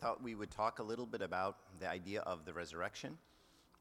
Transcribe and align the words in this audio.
thought 0.00 0.22
we 0.22 0.34
would 0.34 0.50
talk 0.50 0.78
a 0.78 0.82
little 0.82 1.04
bit 1.04 1.20
about 1.20 1.56
the 1.78 1.88
idea 1.88 2.20
of 2.22 2.46
the 2.46 2.52
resurrection 2.54 3.18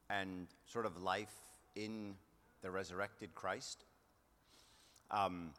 and 0.09 0.47
sort 0.65 0.85
of 0.85 1.01
life 1.01 1.33
in 1.75 2.15
the 2.61 2.69
resurrected 2.69 3.33
Christ. 3.35 3.85
Um, 5.11 5.51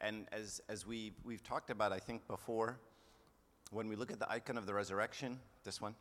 and 0.00 0.26
as, 0.30 0.60
as 0.68 0.86
we, 0.86 1.12
we've 1.24 1.42
talked 1.42 1.70
about, 1.70 1.92
I 1.92 1.98
think, 1.98 2.26
before, 2.28 2.78
when 3.72 3.88
we 3.88 3.96
look 3.96 4.12
at 4.12 4.20
the 4.20 4.30
icon 4.30 4.56
of 4.56 4.66
the 4.66 4.74
resurrection, 4.74 5.40
this 5.64 5.80
one, 5.80 5.96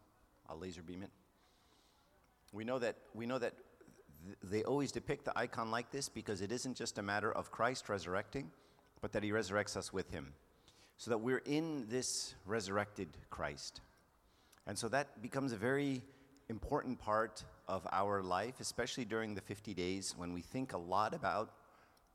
I'll 0.47 0.59
laser 0.59 0.83
beam 0.83 1.01
it. 1.01 1.09
We 2.53 2.65
know 2.65 2.77
that, 2.79 2.97
we 3.15 3.25
know 3.25 3.39
that 3.39 3.53
th- 4.25 4.37
they 4.43 4.63
always 4.63 4.91
depict 4.91 5.25
the 5.25 5.37
icon 5.37 5.71
like 5.71 5.89
this 5.91 6.07
because 6.07 6.41
it 6.41 6.51
isn't 6.51 6.77
just 6.77 6.99
a 6.99 7.01
matter 7.01 7.31
of 7.31 7.51
Christ 7.51 7.89
resurrecting, 7.89 8.51
but 9.01 9.11
that 9.13 9.23
he 9.23 9.31
resurrects 9.31 9.75
us 9.75 9.91
with 9.91 10.11
him 10.11 10.33
so 10.97 11.11
that 11.11 11.17
we're 11.17 11.41
in 11.45 11.87
this 11.89 12.35
resurrected 12.45 13.09
Christ. 13.29 13.81
And 14.67 14.77
so 14.77 14.87
that 14.89 15.21
becomes 15.21 15.51
a 15.51 15.57
very 15.57 16.01
important 16.49 16.99
part 16.99 17.43
of 17.67 17.87
our 17.91 18.21
life, 18.21 18.59
especially 18.59 19.05
during 19.05 19.35
the 19.35 19.41
50 19.41 19.73
days 19.73 20.13
when 20.17 20.33
we 20.33 20.41
think 20.41 20.73
a 20.73 20.77
lot 20.77 21.13
about 21.13 21.51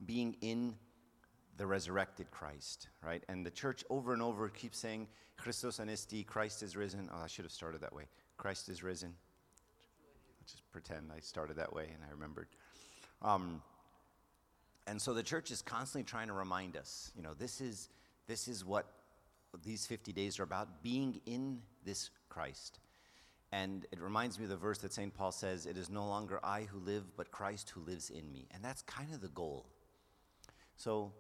being 0.05 0.37
in 0.41 0.75
the 1.57 1.67
resurrected 1.67 2.31
Christ, 2.31 2.89
right? 3.05 3.23
And 3.29 3.45
the 3.45 3.51
church 3.51 3.85
over 3.91 4.13
and 4.13 4.23
over 4.23 4.49
keeps 4.49 4.79
saying, 4.79 5.09
Christos 5.37 5.79
anesti, 5.79 6.25
Christ 6.27 6.63
is 6.63 6.77
risen. 6.77 7.09
Oh, 7.13 7.23
I 7.25 7.27
should 7.27 7.45
have 7.45 7.53
started 7.53 7.81
that 7.83 7.95
way. 7.95 8.05
Christ 8.37 8.69
is 8.69 8.83
risen. 8.83 9.15
Let's 10.41 10.53
just 10.53 10.71
pretend 10.73 11.11
I 11.15 11.21
started 11.21 11.57
that 11.57 11.73
way 11.73 11.85
and 11.85 12.03
I 12.07 12.13
remembered. 12.13 12.49
Um, 13.23 13.63
and 14.87 15.01
so 15.01 15.13
the 15.13 15.23
church 15.23 15.51
is 15.51 15.63
constantly 15.63 16.09
trying 16.09 16.29
to 16.29 16.33
remind 16.33 16.77
us, 16.77 17.13
you 17.15 17.23
know, 17.23 17.35
this 17.35 17.61
is 17.61 17.89
this 18.31 18.47
is 18.47 18.65
what 18.65 18.87
these 19.65 19.87
50 19.87 20.13
days 20.13 20.39
are 20.39 20.45
about 20.45 20.85
being 20.85 21.21
in 21.27 21.59
this 21.85 22.11
Christ. 22.29 22.79
And 23.51 23.85
it 23.91 24.01
reminds 24.01 24.39
me 24.39 24.45
of 24.45 24.51
the 24.51 24.57
verse 24.57 24.79
that 24.79 24.93
St. 24.93 25.13
Paul 25.13 25.33
says, 25.33 25.67
It 25.67 25.77
is 25.77 25.91
no 25.91 26.07
longer 26.07 26.39
I 26.45 26.63
who 26.63 26.79
live, 26.79 27.17
but 27.17 27.33
Christ 27.33 27.71
who 27.71 27.81
lives 27.81 28.09
in 28.09 28.33
me. 28.33 28.47
And 28.53 28.65
that's 28.65 28.83
kind 28.83 29.13
of 29.13 29.21
the 29.21 29.29
goal. 29.29 29.67
So, 30.77 31.13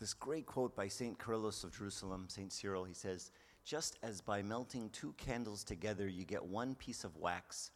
this 0.00 0.12
great 0.12 0.46
quote 0.46 0.74
by 0.74 0.88
St. 0.88 1.16
Cyrillus 1.16 1.62
of 1.62 1.72
Jerusalem, 1.72 2.24
St. 2.26 2.52
Cyril, 2.52 2.82
he 2.82 2.94
says, 2.94 3.30
Just 3.64 3.96
as 4.02 4.20
by 4.20 4.42
melting 4.42 4.90
two 4.90 5.14
candles 5.16 5.62
together 5.62 6.08
you 6.08 6.24
get 6.24 6.44
one 6.44 6.74
piece 6.74 7.04
of 7.04 7.16
wax, 7.16 7.70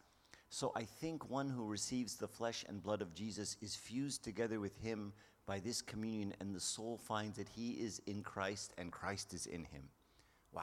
so 0.49 0.73
I 0.75 0.83
think 0.83 1.29
one 1.29 1.47
who 1.47 1.65
receives 1.65 2.15
the 2.15 2.27
flesh 2.27 2.65
and 2.67 2.83
blood 2.83 3.01
of 3.01 3.13
Jesus 3.13 3.55
is 3.61 3.75
fused 3.75 4.25
together 4.25 4.59
with 4.59 4.75
him 4.81 5.13
by 5.49 5.59
this 5.59 5.81
communion, 5.81 6.31
and 6.39 6.55
the 6.55 6.59
soul 6.59 6.95
finds 6.95 7.35
that 7.37 7.49
he 7.49 7.71
is 7.71 7.99
in 8.05 8.21
Christ 8.21 8.71
and 8.77 8.91
Christ 8.91 9.33
is 9.33 9.47
in 9.47 9.63
him. 9.63 9.81
Wow, 10.53 10.61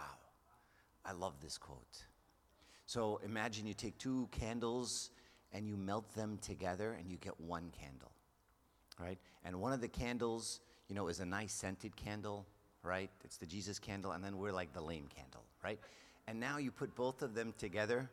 I 1.04 1.10
love 1.10 1.34
this 1.42 1.58
quote. 1.58 2.04
So 2.86 3.20
imagine 3.24 3.66
you 3.66 3.74
take 3.74 3.98
two 3.98 4.28
candles 4.30 5.10
and 5.52 5.66
you 5.66 5.76
melt 5.76 6.14
them 6.14 6.38
together 6.40 6.92
and 6.96 7.10
you 7.10 7.16
get 7.16 7.40
one 7.40 7.72
candle, 7.76 8.12
right? 9.00 9.18
And 9.44 9.60
one 9.60 9.72
of 9.72 9.80
the 9.80 9.88
candles, 9.88 10.60
you 10.88 10.94
know, 10.94 11.08
is 11.08 11.18
a 11.18 11.26
nice 11.26 11.52
scented 11.52 11.96
candle, 11.96 12.46
right? 12.84 13.10
It's 13.24 13.38
the 13.38 13.46
Jesus 13.46 13.80
candle, 13.80 14.12
and 14.12 14.22
then 14.22 14.38
we're 14.38 14.52
like 14.52 14.72
the 14.72 14.80
lame 14.80 15.08
candle, 15.12 15.42
right? 15.64 15.80
And 16.28 16.38
now 16.38 16.58
you 16.58 16.70
put 16.70 16.94
both 16.94 17.22
of 17.22 17.34
them 17.34 17.54
together. 17.58 18.08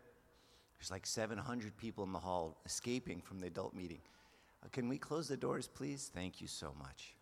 There's 0.80 0.90
like 0.90 1.06
700 1.06 1.78
people 1.78 2.04
in 2.04 2.12
the 2.14 2.20
hall 2.20 2.58
escaping 2.66 3.22
from 3.22 3.42
the 3.42 3.46
adult 3.46 3.76
meeting. 3.76 4.02
Uh, 4.64 4.68
can 4.72 4.88
we 4.88 4.98
close 4.98 5.28
the 5.28 5.38
doors, 5.38 5.68
please? 5.68 6.10
Thank 6.14 6.42
you 6.42 6.48
so 6.48 6.74
much. 6.78 7.16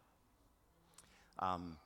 Um, 1.39 1.77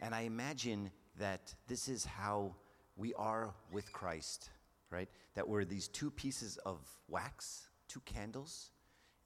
and 0.00 0.14
I 0.14 0.22
imagine 0.22 0.90
that 1.18 1.54
this 1.68 1.88
is 1.88 2.04
how 2.04 2.54
we 2.96 3.14
are 3.14 3.54
with 3.70 3.92
Christ, 3.92 4.50
right? 4.90 5.08
That 5.34 5.48
we're 5.48 5.64
these 5.64 5.88
two 5.88 6.10
pieces 6.10 6.56
of 6.64 6.78
wax, 7.08 7.68
two 7.88 8.00
candles, 8.00 8.70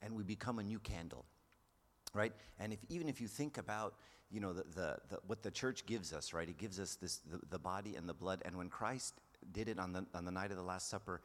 and 0.01 0.15
we 0.15 0.23
become 0.23 0.59
a 0.59 0.63
new 0.63 0.79
candle, 0.79 1.25
right? 2.13 2.33
And 2.59 2.73
if, 2.73 2.79
even 2.89 3.09
if 3.09 3.19
you 3.19 3.27
think 3.27 3.57
about, 3.57 3.95
you 4.29 4.39
know, 4.39 4.53
the, 4.53 4.63
the, 4.75 4.97
the, 5.09 5.19
what 5.25 5.41
the 5.41 5.51
church 5.51 5.85
gives 5.85 6.13
us, 6.13 6.33
right? 6.33 6.47
It 6.47 6.57
gives 6.57 6.79
us 6.79 6.95
this, 6.95 7.21
the, 7.31 7.39
the 7.49 7.59
body 7.59 7.95
and 7.95 8.07
the 8.07 8.13
blood. 8.13 8.41
And 8.45 8.57
when 8.57 8.69
Christ 8.69 9.13
did 9.51 9.69
it 9.69 9.79
on 9.79 9.93
the, 9.93 10.05
on 10.13 10.25
the 10.25 10.31
night 10.31 10.51
of 10.51 10.57
the 10.57 10.63
Last 10.63 10.89
Supper, 10.89 11.21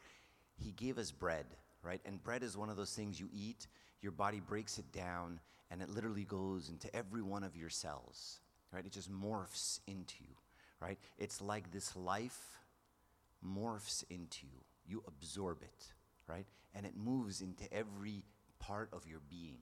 he 0.57 0.73
gave 0.73 0.99
us 0.99 1.11
bread, 1.11 1.47
right? 1.83 2.01
And 2.05 2.23
bread 2.23 2.43
is 2.43 2.57
one 2.57 2.71
of 2.71 2.77
those 2.77 2.93
things 2.95 3.19
you 3.19 3.29
eat 3.33 3.67
your 4.03 4.13
body 4.13 4.41
breaks 4.41 4.79
it 4.79 4.91
down 4.93 5.41
and 5.71 5.83
it 5.83 5.89
literally 5.89 6.25
goes 6.25 6.69
into 6.69 6.95
every 6.95 7.23
one 7.23 7.45
of 7.45 7.57
your 7.57 7.69
cells, 7.69 8.41
right? 8.73 8.85
It 8.85 8.93
just 8.93 9.13
morphs 9.13 9.81
into 9.87 10.17
you, 10.21 10.35
right? 10.81 10.99
It's 11.19 11.41
like 11.41 11.71
this 11.71 11.95
life 11.95 12.59
morphs 13.47 14.05
into 14.11 14.47
you. 14.47 14.59
You 14.87 15.03
absorb 15.07 15.63
it, 15.63 15.93
right? 16.27 16.47
And 16.75 16.87
it 16.87 16.95
moves 16.97 17.41
into 17.41 17.73
every 17.73 18.25
part 18.59 18.89
of 18.93 19.07
your 19.07 19.21
being, 19.29 19.61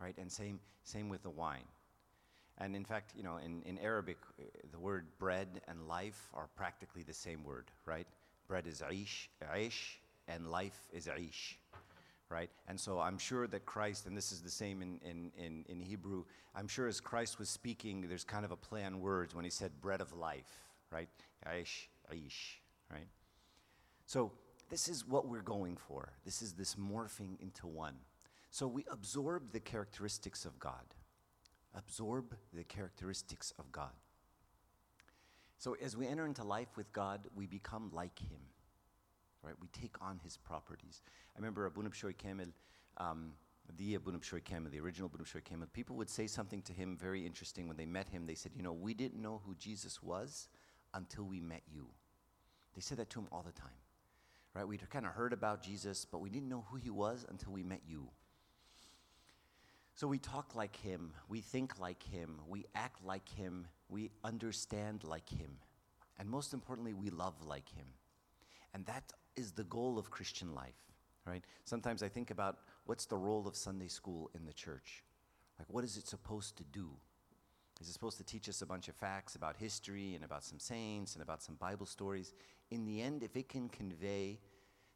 right? 0.00 0.16
And 0.18 0.30
same, 0.30 0.60
same 0.84 1.08
with 1.08 1.22
the 1.22 1.30
wine. 1.30 1.66
And 2.58 2.76
in 2.76 2.84
fact, 2.84 3.12
you 3.16 3.24
know, 3.24 3.38
in, 3.38 3.62
in 3.62 3.78
Arabic, 3.78 4.18
uh, 4.38 4.44
the 4.70 4.78
word 4.78 5.06
bread 5.18 5.62
and 5.66 5.88
life 5.88 6.28
are 6.34 6.48
practically 6.54 7.02
the 7.02 7.12
same 7.12 7.42
word, 7.42 7.64
right? 7.84 8.06
Bread 8.46 8.68
is 8.68 8.80
aish, 8.80 9.26
aish, 9.52 9.96
and 10.28 10.50
life 10.50 10.88
is 10.92 11.06
aish, 11.06 11.54
right? 12.28 12.50
And 12.68 12.78
so 12.78 13.00
I'm 13.00 13.18
sure 13.18 13.46
that 13.46 13.66
Christ, 13.66 14.06
and 14.06 14.16
this 14.16 14.32
is 14.32 14.40
the 14.40 14.50
same 14.50 14.82
in, 14.82 14.98
in, 15.04 15.30
in, 15.36 15.64
in, 15.68 15.80
Hebrew, 15.80 16.24
I'm 16.54 16.68
sure 16.68 16.88
as 16.88 17.00
Christ 17.00 17.38
was 17.38 17.48
speaking, 17.48 18.06
there's 18.08 18.24
kind 18.24 18.44
of 18.44 18.50
a 18.50 18.56
play 18.56 18.84
on 18.84 19.00
words 19.00 19.34
when 19.34 19.44
he 19.44 19.50
said 19.50 19.80
bread 19.80 20.00
of 20.00 20.12
life, 20.12 20.60
right? 20.90 21.08
Aish, 21.46 21.86
aish, 22.12 22.56
right? 22.90 23.08
So 24.06 24.32
this 24.70 24.88
is 24.88 25.06
what 25.06 25.28
we're 25.28 25.42
going 25.42 25.76
for. 25.76 26.12
This 26.24 26.42
is 26.42 26.54
this 26.54 26.76
morphing 26.76 27.40
into 27.40 27.66
one. 27.66 27.96
So 28.50 28.66
we 28.66 28.84
absorb 28.90 29.52
the 29.52 29.60
characteristics 29.60 30.44
of 30.44 30.58
God. 30.58 30.94
Absorb 31.74 32.36
the 32.52 32.64
characteristics 32.64 33.52
of 33.58 33.70
God. 33.72 33.90
So 35.58 35.76
as 35.82 35.96
we 35.96 36.06
enter 36.06 36.26
into 36.26 36.44
life 36.44 36.76
with 36.76 36.92
God, 36.92 37.22
we 37.34 37.46
become 37.46 37.90
like 37.92 38.18
Him 38.18 38.40
right? 39.44 39.54
We 39.60 39.68
take 39.68 39.96
on 40.00 40.20
his 40.22 40.36
properties. 40.36 41.02
I 41.36 41.38
remember 41.38 41.66
Abuna 41.66 41.90
Bishoy 41.90 42.16
Kamel, 42.16 42.48
um, 42.96 43.32
the 43.76 43.94
Abuna 43.94 44.18
Bishoy 44.18 44.42
the 44.70 44.80
original 44.80 45.06
Abuna 45.06 45.24
Bishoy 45.24 45.44
Kamel, 45.44 45.68
people 45.72 45.96
would 45.96 46.10
say 46.10 46.26
something 46.26 46.62
to 46.62 46.72
him 46.72 46.96
very 46.96 47.24
interesting 47.24 47.68
when 47.68 47.76
they 47.76 47.86
met 47.86 48.08
him. 48.08 48.26
They 48.26 48.34
said, 48.34 48.52
You 48.56 48.62
know, 48.62 48.72
we 48.72 48.94
didn't 48.94 49.20
know 49.20 49.40
who 49.46 49.54
Jesus 49.54 50.02
was 50.02 50.48
until 50.92 51.24
we 51.24 51.40
met 51.40 51.62
you. 51.72 51.88
They 52.74 52.80
said 52.80 52.98
that 52.98 53.10
to 53.10 53.20
him 53.20 53.28
all 53.30 53.42
the 53.42 53.52
time, 53.52 53.70
right? 54.54 54.66
We'd 54.66 54.88
kind 54.90 55.06
of 55.06 55.12
heard 55.12 55.32
about 55.32 55.62
Jesus, 55.62 56.04
but 56.04 56.20
we 56.20 56.30
didn't 56.30 56.48
know 56.48 56.64
who 56.70 56.76
he 56.76 56.90
was 56.90 57.24
until 57.28 57.52
we 57.52 57.62
met 57.62 57.82
you. 57.86 58.08
So 59.94 60.08
we 60.08 60.18
talk 60.18 60.56
like 60.56 60.74
him, 60.74 61.12
we 61.28 61.40
think 61.40 61.78
like 61.78 62.02
him, 62.02 62.40
we 62.48 62.64
act 62.74 63.04
like 63.04 63.28
him, 63.28 63.68
we 63.88 64.10
understand 64.24 65.04
like 65.04 65.28
him, 65.28 65.58
and 66.18 66.28
most 66.28 66.52
importantly, 66.52 66.94
we 66.94 67.10
love 67.10 67.34
like 67.46 67.68
him. 67.68 67.86
And 68.72 68.84
that 68.86 69.12
is 69.36 69.52
the 69.52 69.64
goal 69.64 69.98
of 69.98 70.10
Christian 70.10 70.54
life, 70.54 70.80
right? 71.26 71.44
Sometimes 71.64 72.02
I 72.02 72.08
think 72.08 72.30
about 72.30 72.58
what's 72.86 73.06
the 73.06 73.16
role 73.16 73.46
of 73.46 73.56
Sunday 73.56 73.88
school 73.88 74.30
in 74.34 74.44
the 74.44 74.52
church? 74.52 75.04
Like, 75.58 75.68
what 75.72 75.84
is 75.84 75.96
it 75.96 76.06
supposed 76.06 76.56
to 76.58 76.64
do? 76.64 76.90
Is 77.80 77.88
it 77.88 77.92
supposed 77.92 78.18
to 78.18 78.24
teach 78.24 78.48
us 78.48 78.62
a 78.62 78.66
bunch 78.66 78.88
of 78.88 78.94
facts 78.94 79.34
about 79.34 79.56
history 79.56 80.14
and 80.14 80.24
about 80.24 80.44
some 80.44 80.58
saints 80.58 81.14
and 81.14 81.22
about 81.22 81.42
some 81.42 81.56
Bible 81.56 81.86
stories? 81.86 82.32
In 82.70 82.84
the 82.84 83.02
end, 83.02 83.22
if 83.22 83.36
it 83.36 83.48
can 83.48 83.68
convey 83.68 84.38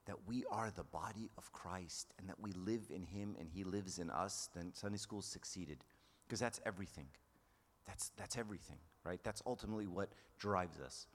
that 0.06 0.16
we 0.26 0.44
are 0.50 0.70
the 0.70 0.84
body 0.84 1.30
of 1.36 1.52
Christ 1.52 2.14
and 2.18 2.28
that 2.28 2.40
we 2.40 2.52
live 2.52 2.90
in 2.90 3.02
Him 3.02 3.36
and 3.38 3.48
He 3.48 3.64
lives 3.64 3.98
in 3.98 4.10
us, 4.10 4.48
then 4.54 4.72
Sunday 4.72 4.96
school 4.96 5.22
succeeded. 5.22 5.84
Because 6.26 6.40
that's 6.40 6.60
everything. 6.64 7.06
That's, 7.86 8.10
that's 8.16 8.38
everything, 8.38 8.78
right? 9.04 9.20
That's 9.22 9.42
ultimately 9.46 9.86
what 9.86 10.10
drives 10.38 10.78
us. 10.78 11.06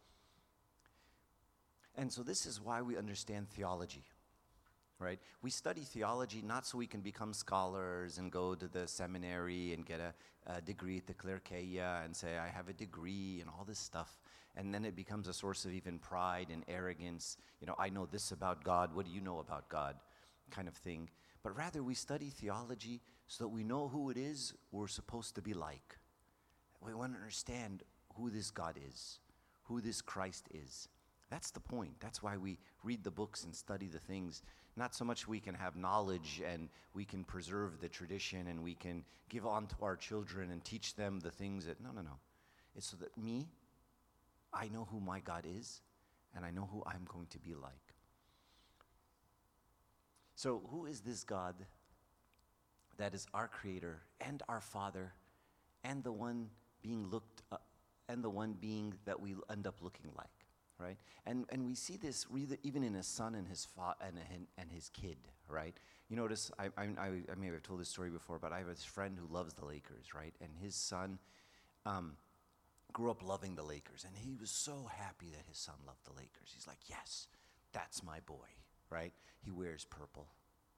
And 1.95 2.11
so 2.11 2.23
this 2.23 2.45
is 2.45 2.59
why 2.59 2.81
we 2.81 2.97
understand 2.97 3.49
theology, 3.49 4.03
right? 4.99 5.19
We 5.41 5.51
study 5.51 5.81
theology 5.81 6.41
not 6.41 6.65
so 6.65 6.77
we 6.77 6.87
can 6.87 7.01
become 7.01 7.33
scholars 7.33 8.17
and 8.17 8.31
go 8.31 8.55
to 8.55 8.67
the 8.67 8.87
seminary 8.87 9.73
and 9.73 9.85
get 9.85 9.99
a, 9.99 10.13
a 10.47 10.61
degree 10.61 10.97
at 10.97 11.07
the 11.07 11.13
clerkeia 11.13 12.03
and 12.03 12.15
say, 12.15 12.37
I 12.37 12.47
have 12.47 12.67
a 12.67 12.73
degree 12.73 13.39
and 13.41 13.49
all 13.49 13.63
this 13.63 13.79
stuff. 13.79 14.19
And 14.55 14.73
then 14.73 14.85
it 14.85 14.95
becomes 14.95 15.27
a 15.27 15.33
source 15.33 15.65
of 15.65 15.73
even 15.73 15.99
pride 15.99 16.47
and 16.51 16.63
arrogance. 16.67 17.37
You 17.59 17.67
know, 17.67 17.75
I 17.77 17.89
know 17.89 18.05
this 18.05 18.31
about 18.31 18.63
God. 18.63 18.93
What 18.95 19.05
do 19.05 19.11
you 19.11 19.21
know 19.21 19.39
about 19.39 19.69
God? 19.69 19.95
Kind 20.51 20.67
of 20.67 20.75
thing. 20.75 21.09
But 21.43 21.55
rather, 21.57 21.83
we 21.83 21.93
study 21.93 22.29
theology 22.29 23.01
so 23.27 23.43
that 23.43 23.49
we 23.49 23.63
know 23.63 23.87
who 23.87 24.09
it 24.09 24.17
is 24.17 24.53
we're 24.71 24.87
supposed 24.87 25.35
to 25.35 25.41
be 25.41 25.53
like. 25.53 25.97
We 26.81 26.93
want 26.93 27.13
to 27.13 27.19
understand 27.19 27.83
who 28.15 28.29
this 28.29 28.51
God 28.51 28.77
is, 28.89 29.19
who 29.63 29.81
this 29.81 30.01
Christ 30.01 30.47
is. 30.53 30.87
That's 31.33 31.49
the 31.49 31.59
point. 31.59 31.99
That's 31.99 32.21
why 32.21 32.37
we 32.37 32.59
read 32.83 33.03
the 33.03 33.09
books 33.09 33.43
and 33.43 33.55
study 33.55 33.87
the 33.87 33.97
things. 33.97 34.43
Not 34.75 34.93
so 34.93 35.03
much 35.03 35.27
we 35.27 35.39
can 35.39 35.55
have 35.55 35.75
knowledge 35.75 36.43
and 36.47 36.69
we 36.93 37.05
can 37.05 37.23
preserve 37.23 37.79
the 37.81 37.89
tradition 37.89 38.45
and 38.45 38.63
we 38.63 38.75
can 38.75 39.03
give 39.29 39.47
on 39.47 39.65
to 39.65 39.75
our 39.81 39.95
children 39.95 40.51
and 40.51 40.63
teach 40.63 40.93
them 40.93 41.19
the 41.21 41.31
things 41.31 41.65
that, 41.65 41.81
no, 41.81 41.89
no, 41.89 42.01
no. 42.01 42.19
It's 42.75 42.85
so 42.85 42.97
that 42.97 43.17
me, 43.17 43.47
I 44.53 44.67
know 44.67 44.87
who 44.91 44.99
my 44.99 45.21
God 45.21 45.47
is, 45.49 45.81
and 46.35 46.45
I 46.45 46.51
know 46.51 46.69
who 46.71 46.83
I'm 46.85 47.07
going 47.11 47.25
to 47.31 47.39
be 47.39 47.55
like. 47.55 47.95
So, 50.35 50.61
who 50.69 50.85
is 50.85 51.01
this 51.01 51.23
God 51.23 51.55
that 52.97 53.15
is 53.15 53.25
our 53.33 53.47
creator 53.47 54.03
and 54.21 54.43
our 54.47 54.61
father 54.61 55.13
and 55.83 56.03
the 56.03 56.11
one 56.11 56.51
being 56.83 57.07
looked 57.07 57.41
up, 57.51 57.65
and 58.07 58.23
the 58.23 58.29
one 58.29 58.53
being 58.53 58.93
that 59.05 59.19
we 59.19 59.33
end 59.49 59.65
up 59.65 59.81
looking 59.81 60.11
like? 60.15 60.42
Right? 60.83 60.97
And, 61.25 61.45
and 61.49 61.65
we 61.65 61.75
see 61.75 61.95
this 61.95 62.25
even 62.63 62.83
in 62.83 62.93
his 62.93 63.07
son 63.07 63.35
and 63.35 63.47
his, 63.47 63.65
fa- 63.65 63.95
and, 64.05 64.17
a, 64.17 64.61
and 64.61 64.69
his 64.69 64.89
kid, 64.89 65.17
right? 65.47 65.75
You 66.09 66.17
notice, 66.17 66.51
I, 66.59 66.65
I, 66.77 66.89
I, 66.99 67.35
may 67.37 67.47
have 67.47 67.63
told 67.63 67.79
this 67.79 67.87
story 67.87 68.09
before, 68.09 68.37
but 68.37 68.51
I 68.51 68.57
have 68.59 68.67
this 68.67 68.83
friend 68.83 69.17
who 69.17 69.33
loves 69.33 69.53
the 69.53 69.65
Lakers, 69.65 70.13
right? 70.13 70.33
And 70.41 70.51
his 70.61 70.75
son 70.75 71.19
um, 71.85 72.17
grew 72.91 73.09
up 73.09 73.25
loving 73.25 73.55
the 73.55 73.63
Lakers, 73.63 74.05
and 74.05 74.13
he 74.17 74.35
was 74.39 74.49
so 74.49 74.89
happy 74.93 75.27
that 75.31 75.43
his 75.47 75.57
son 75.57 75.75
loved 75.87 76.05
the 76.05 76.11
Lakers. 76.11 76.51
He's 76.53 76.67
like, 76.67 76.79
yes, 76.87 77.27
that's 77.71 78.03
my 78.03 78.19
boy, 78.25 78.47
right? 78.89 79.13
He 79.39 79.51
wears 79.51 79.85
purple, 79.85 80.27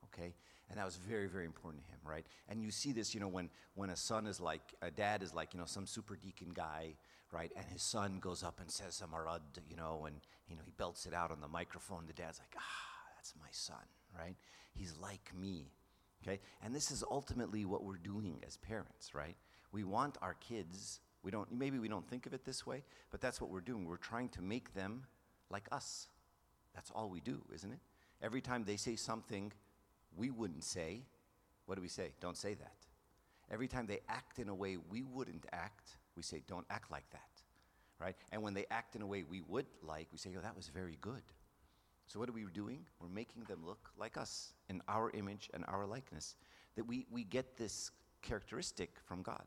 okay? 0.06 0.36
And 0.70 0.80
that 0.80 0.86
was 0.86 0.96
very, 0.96 1.28
very 1.28 1.46
important 1.46 1.84
to 1.84 1.90
him, 1.90 2.00
right? 2.04 2.26
And 2.48 2.62
you 2.62 2.72
see 2.72 2.92
this, 2.92 3.14
you 3.14 3.20
know, 3.20 3.28
when, 3.28 3.50
when 3.76 3.90
a 3.90 3.96
son 3.96 4.28
is 4.28 4.40
like, 4.40 4.74
a 4.82 4.92
dad 4.92 5.24
is 5.24 5.34
like, 5.34 5.54
you 5.54 5.60
know, 5.60 5.66
some 5.66 5.86
super 5.86 6.16
deacon 6.16 6.52
guy, 6.54 6.96
right? 7.32 7.52
And 7.56 7.66
his 7.68 7.82
son 7.82 8.20
goes 8.20 8.44
up 8.44 8.60
and 8.60 8.70
says 8.70 8.96
some 8.96 9.14
arad, 9.14 9.42
you 9.70 9.76
know, 9.76 10.06
and, 10.08 10.18
you 10.48 10.56
know, 10.56 10.62
he 10.66 10.72
belts 10.78 11.06
it 11.06 11.14
out 11.14 11.32
on 11.32 11.42
the 11.42 11.48
microphone. 11.48 12.06
The 12.08 12.14
dad's 12.14 12.40
like, 12.40 12.56
ah, 12.58 13.14
that's 13.16 13.34
my 13.40 13.48
son, 13.52 13.86
right? 14.18 14.36
He's 14.74 14.96
like 15.02 15.32
me, 15.40 15.72
okay? 16.24 16.40
And 16.64 16.74
this 16.74 16.92
is 16.92 17.04
ultimately 17.10 17.66
what 17.66 17.84
we're 17.84 17.98
doing 17.98 18.42
as 18.48 18.58
parents, 18.58 19.14
right? 19.14 19.36
We 19.72 19.84
want 19.84 20.18
our 20.22 20.36
kids, 20.36 21.02
we 21.24 21.32
don't, 21.32 21.52
maybe 21.52 21.80
we 21.80 21.88
don't 21.88 22.08
think 22.08 22.26
of 22.26 22.34
it 22.34 22.46
this 22.46 22.66
way, 22.66 22.84
but 23.12 23.22
that's 23.22 23.42
what 23.42 23.50
we're 23.50 23.62
doing. 23.62 23.86
We're 23.86 23.98
trying 23.98 24.30
to 24.30 24.42
make 24.42 24.74
them 24.74 25.04
like 25.50 25.68
us. 25.72 26.08
That's 26.74 26.92
all 26.92 27.10
we 27.10 27.20
do, 27.20 27.42
isn't 27.54 27.72
it? 27.72 27.80
Every 28.22 28.42
time 28.42 28.64
they 28.66 28.78
say 28.78 28.96
something 28.96 29.52
we 30.16 30.30
wouldn't 30.30 30.64
say, 30.64 31.02
what 31.66 31.76
do 31.76 31.82
we 31.82 31.88
say? 31.88 32.12
Don't 32.22 32.38
say 32.38 32.54
that. 32.54 32.76
Every 33.52 33.68
time 33.68 33.86
they 33.86 34.00
act 34.08 34.40
in 34.40 34.50
a 34.50 34.56
way 34.56 34.78
we 34.78 35.04
wouldn't 35.04 35.46
act, 35.52 35.98
we 36.16 36.24
say, 36.24 36.42
don't 36.48 36.66
act 36.70 36.92
like 36.92 37.10
that. 37.12 37.22
Right? 38.00 38.16
And 38.32 38.44
when 38.44 38.54
they 38.54 38.66
act 38.72 38.96
in 38.96 39.02
a 39.02 39.08
way 39.08 39.24
we 39.24 39.42
would 39.48 39.68
like, 39.82 40.08
we 40.12 40.18
say, 40.18 40.32
oh, 40.38 40.42
that 40.42 40.56
was 40.56 40.68
very 40.68 40.98
good. 41.02 41.24
So 42.08 42.20
what 42.20 42.30
are 42.30 42.34
we 42.34 42.46
doing? 42.54 42.86
We're 43.00 43.08
making 43.08 43.44
them 43.44 43.60
look 43.66 43.90
like 43.98 44.18
us 44.18 44.54
in 44.70 44.82
our 44.88 45.12
image 45.12 45.50
and 45.54 45.64
our 45.68 45.86
likeness. 45.86 46.36
That 46.76 46.86
we, 46.86 47.06
we 47.10 47.24
get 47.24 47.58
this 47.58 47.92
characteristic 48.22 48.92
from 49.06 49.22
God. 49.22 49.46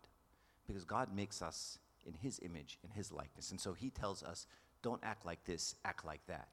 Because 0.67 0.85
God 0.85 1.15
makes 1.15 1.43
us 1.43 1.79
in 2.07 2.15
his 2.15 2.41
image, 2.43 2.79
in 2.83 2.91
his 2.91 3.13
likeness. 3.13 3.51
And 3.51 3.61
so 3.61 3.75
he 3.75 3.91
tells 3.91 4.23
us, 4.23 4.47
don't 4.83 5.01
act 5.03 5.27
like 5.27 5.45
this, 5.45 5.75
act 5.85 6.05
like 6.05 6.25
that. 6.27 6.49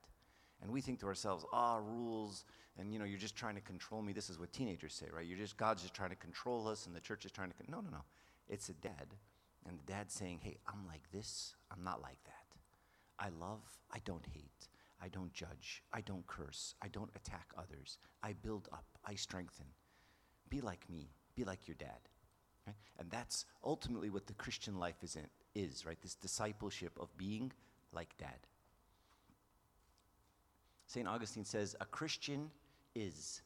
And 0.61 0.71
we 0.71 0.81
think 0.81 0.99
to 0.99 1.07
ourselves, 1.07 1.45
ah, 1.53 1.77
rules, 1.77 2.45
and 2.77 2.91
you 2.91 2.99
know, 2.99 3.05
you're 3.05 3.19
just 3.19 3.35
trying 3.35 3.55
to 3.55 3.61
control 3.61 4.01
me. 4.01 4.13
This 4.13 4.29
is 4.29 4.39
what 4.39 4.51
teenagers 4.51 4.93
say, 4.93 5.07
right? 5.13 5.25
You're 5.25 5.37
just, 5.37 5.57
God's 5.57 5.81
just 5.81 5.93
trying 5.93 6.09
to 6.09 6.15
control 6.15 6.67
us, 6.67 6.87
and 6.87 6.95
the 6.95 6.99
church 6.99 7.25
is 7.25 7.31
trying 7.31 7.49
to, 7.49 7.55
con-. 7.55 7.67
no, 7.69 7.81
no, 7.81 7.89
no. 7.89 8.03
It's 8.47 8.69
a 8.69 8.73
dad, 8.73 9.07
and 9.67 9.79
the 9.79 9.91
dad 9.91 10.11
saying, 10.11 10.39
hey, 10.43 10.57
I'm 10.67 10.85
like 10.85 11.11
this, 11.11 11.55
I'm 11.71 11.83
not 11.83 12.01
like 12.01 12.23
that. 12.25 12.45
I 13.17 13.29
love, 13.29 13.61
I 13.91 13.99
don't 14.05 14.25
hate. 14.25 14.67
I 15.01 15.07
don't 15.09 15.33
judge. 15.33 15.83
I 15.93 16.01
don't 16.01 16.25
curse. 16.25 16.73
I 16.81 16.87
don't 16.87 17.09
attack 17.15 17.51
others. 17.57 17.97
I 18.23 18.33
build 18.33 18.69
up. 18.71 18.85
I 19.05 19.15
strengthen. 19.15 19.65
Be 20.49 20.61
like 20.61 20.89
me. 20.89 21.09
Be 21.35 21.43
like 21.43 21.67
your 21.67 21.75
dad. 21.75 21.99
And 22.97 23.09
that's 23.11 23.45
ultimately 23.63 24.09
what 24.09 24.25
the 24.25 24.33
Christian 24.33 24.79
life 24.79 25.03
is, 25.03 25.15
in, 25.15 25.27
is, 25.53 25.85
right? 25.85 26.01
This 26.01 26.15
discipleship 26.15 26.97
of 26.99 27.15
being 27.17 27.51
like 27.91 28.17
dad. 28.17 28.39
St. 30.87 31.07
Augustine 31.07 31.45
says, 31.45 31.75
A 31.79 31.85
Christian 31.85 32.49
is 32.95 33.41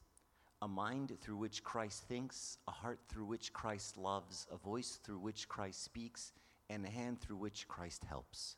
a 0.62 0.68
mind 0.68 1.16
through 1.20 1.36
which 1.36 1.64
Christ 1.64 2.02
thinks, 2.04 2.58
a 2.68 2.70
heart 2.70 3.00
through 3.08 3.24
which 3.24 3.52
Christ 3.52 3.96
loves, 3.96 4.46
a 4.52 4.56
voice 4.56 4.98
through 5.02 5.18
which 5.18 5.48
Christ 5.48 5.82
speaks, 5.82 6.32
and 6.68 6.84
a 6.84 6.90
hand 6.90 7.20
through 7.20 7.36
which 7.36 7.66
Christ 7.66 8.04
helps. 8.04 8.56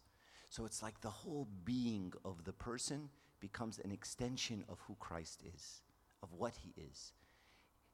So 0.50 0.64
it's 0.64 0.82
like 0.82 1.00
the 1.00 1.10
whole 1.10 1.48
being 1.64 2.12
of 2.24 2.44
the 2.44 2.52
person 2.52 3.08
becomes 3.40 3.78
an 3.78 3.92
extension 3.92 4.64
of 4.68 4.80
who 4.86 4.96
Christ 4.98 5.42
is, 5.54 5.82
of 6.22 6.32
what 6.32 6.54
he 6.56 6.74
is. 6.80 7.12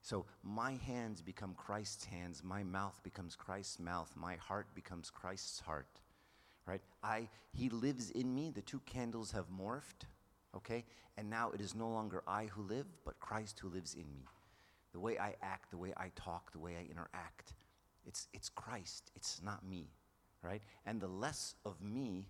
So 0.03 0.25
my 0.43 0.73
hands 0.73 1.21
become 1.21 1.55
Christ's 1.55 2.05
hands, 2.05 2.43
my 2.43 2.63
mouth 2.63 2.99
becomes 3.03 3.37
Christ's 3.37 3.79
mouth, 3.79 4.13
my 4.17 4.37
heart 4.37 4.69
becomes 4.75 5.11
Christ's 5.11 5.61
heart. 5.61 6.01
Right? 6.67 6.83
I 7.03 7.29
he 7.53 7.69
lives 7.71 8.11
in 8.11 8.35
me, 8.35 8.51
the 8.51 8.61
two 8.61 8.81
candles 8.87 9.33
have 9.33 9.47
morphed, 9.51 10.07
okay? 10.57 10.85
And 11.17 11.29
now 11.29 11.51
it 11.51 11.61
is 11.61 11.75
no 11.75 11.89
longer 11.89 12.23
I 12.27 12.47
who 12.47 12.63
live, 12.63 12.87
but 13.05 13.21
Christ 13.21 13.59
who 13.61 13.69
lives 13.69 13.95
in 13.95 14.11
me. 14.13 14.25
The 14.93 15.01
way 15.01 15.19
I 15.19 15.35
act, 15.43 15.71
the 15.71 15.77
way 15.77 15.93
I 15.97 16.11
talk, 16.15 16.53
the 16.53 16.59
way 16.59 16.77
I 16.77 16.91
interact, 16.91 17.55
it's 18.07 18.27
it's 18.33 18.49
Christ, 18.49 19.11
it's 19.15 19.41
not 19.45 19.67
me, 19.69 19.91
right? 20.43 20.63
And 20.87 21.01
the 21.01 21.09
less 21.09 21.55
of 21.65 21.83
me 21.83 22.29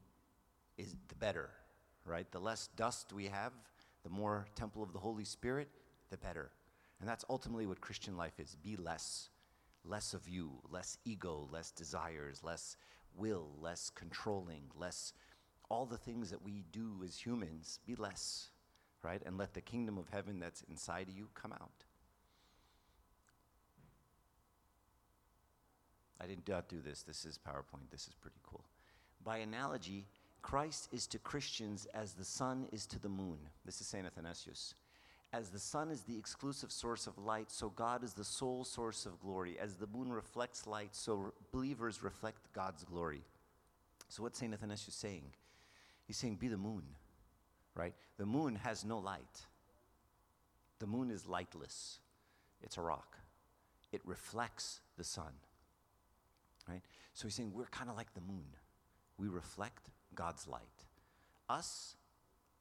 is 0.76 0.96
the 1.08 1.14
better, 1.14 1.50
right? 2.04 2.30
The 2.32 2.40
less 2.40 2.68
dust 2.76 3.12
we 3.12 3.26
have, 3.26 3.52
the 4.02 4.10
more 4.10 4.46
temple 4.56 4.82
of 4.82 4.92
the 4.92 4.98
Holy 4.98 5.24
Spirit, 5.24 5.68
the 6.10 6.16
better. 6.16 6.50
And 7.00 7.08
that's 7.08 7.24
ultimately 7.30 7.66
what 7.66 7.80
Christian 7.80 8.16
life 8.16 8.40
is 8.40 8.56
be 8.56 8.76
less. 8.76 9.28
Less 9.84 10.14
of 10.14 10.28
you, 10.28 10.50
less 10.70 10.98
ego, 11.04 11.48
less 11.52 11.70
desires, 11.70 12.40
less 12.42 12.76
will, 13.16 13.48
less 13.60 13.90
controlling, 13.90 14.62
less 14.76 15.12
all 15.70 15.86
the 15.86 15.96
things 15.96 16.30
that 16.30 16.42
we 16.42 16.64
do 16.72 17.02
as 17.04 17.16
humans, 17.16 17.78
be 17.86 17.94
less, 17.94 18.48
right? 19.02 19.22
And 19.26 19.36
let 19.36 19.54
the 19.54 19.60
kingdom 19.60 19.98
of 19.98 20.08
heaven 20.10 20.38
that's 20.40 20.62
inside 20.62 21.08
of 21.08 21.16
you 21.16 21.28
come 21.34 21.52
out. 21.52 21.84
I 26.20 26.26
did 26.26 26.48
not 26.48 26.68
do 26.68 26.80
this. 26.80 27.02
This 27.02 27.24
is 27.24 27.38
PowerPoint. 27.38 27.90
This 27.90 28.08
is 28.08 28.14
pretty 28.14 28.40
cool. 28.42 28.64
By 29.24 29.38
analogy, 29.38 30.06
Christ 30.42 30.88
is 30.92 31.06
to 31.08 31.18
Christians 31.18 31.86
as 31.94 32.12
the 32.12 32.24
sun 32.24 32.66
is 32.72 32.86
to 32.86 32.98
the 32.98 33.08
moon. 33.08 33.38
This 33.64 33.80
is 33.80 33.86
St. 33.86 34.06
Athanasius. 34.06 34.74
As 35.32 35.50
the 35.50 35.58
sun 35.58 35.90
is 35.90 36.02
the 36.02 36.16
exclusive 36.16 36.72
source 36.72 37.06
of 37.06 37.18
light, 37.18 37.50
so 37.50 37.68
God 37.68 38.02
is 38.02 38.14
the 38.14 38.24
sole 38.24 38.64
source 38.64 39.04
of 39.04 39.20
glory. 39.20 39.58
As 39.60 39.74
the 39.74 39.86
moon 39.86 40.10
reflects 40.10 40.66
light, 40.66 40.96
so 40.96 41.34
believers 41.52 42.02
reflect 42.02 42.52
God's 42.54 42.82
glory. 42.84 43.22
So, 44.08 44.22
what's 44.22 44.38
St. 44.38 44.54
Athanasius 44.54 44.94
saying? 44.94 45.24
He's 46.08 46.16
saying, 46.16 46.36
Be 46.36 46.48
the 46.48 46.56
moon, 46.56 46.82
right? 47.76 47.94
The 48.16 48.26
moon 48.26 48.56
has 48.56 48.84
no 48.84 48.98
light. 48.98 49.46
The 50.80 50.86
moon 50.86 51.10
is 51.10 51.28
lightless, 51.28 52.00
it's 52.62 52.78
a 52.78 52.80
rock. 52.80 53.16
It 53.92 54.02
reflects 54.04 54.80
the 54.96 55.04
sun, 55.04 55.32
right? 56.68 56.82
So, 57.12 57.28
he's 57.28 57.34
saying, 57.34 57.52
We're 57.54 57.66
kind 57.66 57.90
of 57.90 57.96
like 57.96 58.12
the 58.14 58.22
moon. 58.22 58.46
We 59.18 59.28
reflect 59.28 59.90
God's 60.14 60.48
light. 60.48 60.62
Us, 61.48 61.96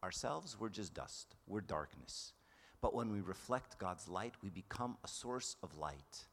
ourselves, 0.04 0.58
we're 0.60 0.70
just 0.70 0.94
dust, 0.94 1.36
we're 1.48 1.62
darkness. 1.62 2.34
But 2.82 2.94
when 2.94 3.12
we 3.12 3.22
reflect 3.22 3.80
God's 3.80 4.08
light, 4.08 4.34
we 4.44 4.50
become 4.50 4.98
a 5.04 5.08
source 5.08 5.56
of 5.64 5.78
light. 5.78 6.26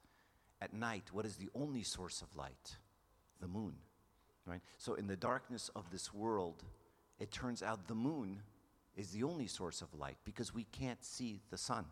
At 0.61 0.75
night, 0.75 1.05
what 1.13 1.25
is 1.25 1.37
the 1.37 1.49
only 1.55 1.83
source 1.83 2.23
of 2.23 2.37
light? 2.37 2.77
The 3.41 3.49
moon. 3.49 3.75
Right? 4.47 4.61
So 4.77 4.95
in 4.95 5.07
the 5.07 5.17
darkness 5.17 5.71
of 5.75 5.91
this 5.91 6.13
world, 6.13 6.63
it 7.19 7.31
turns 7.31 7.63
out 7.63 7.87
the 7.87 7.95
moon 7.95 8.41
is 8.97 9.11
the 9.11 9.23
only 9.23 9.47
source 9.47 9.83
of 9.83 9.93
light 9.95 10.17
because 10.25 10.55
we 10.55 10.65
can't 10.65 11.03
see 11.05 11.41
the 11.51 11.59
sun. 11.59 11.85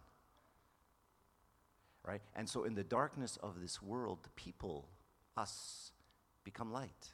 Right? 2.05 2.23
And 2.35 2.49
so 2.49 2.65
in 2.65 2.75
the 2.75 2.85
darkness 2.85 3.39
of 3.43 3.61
this 3.61 3.81
world, 3.81 4.19
the 4.23 4.31
people, 4.31 4.89
us, 5.37 5.93
become 6.45 6.73
light. 6.73 7.13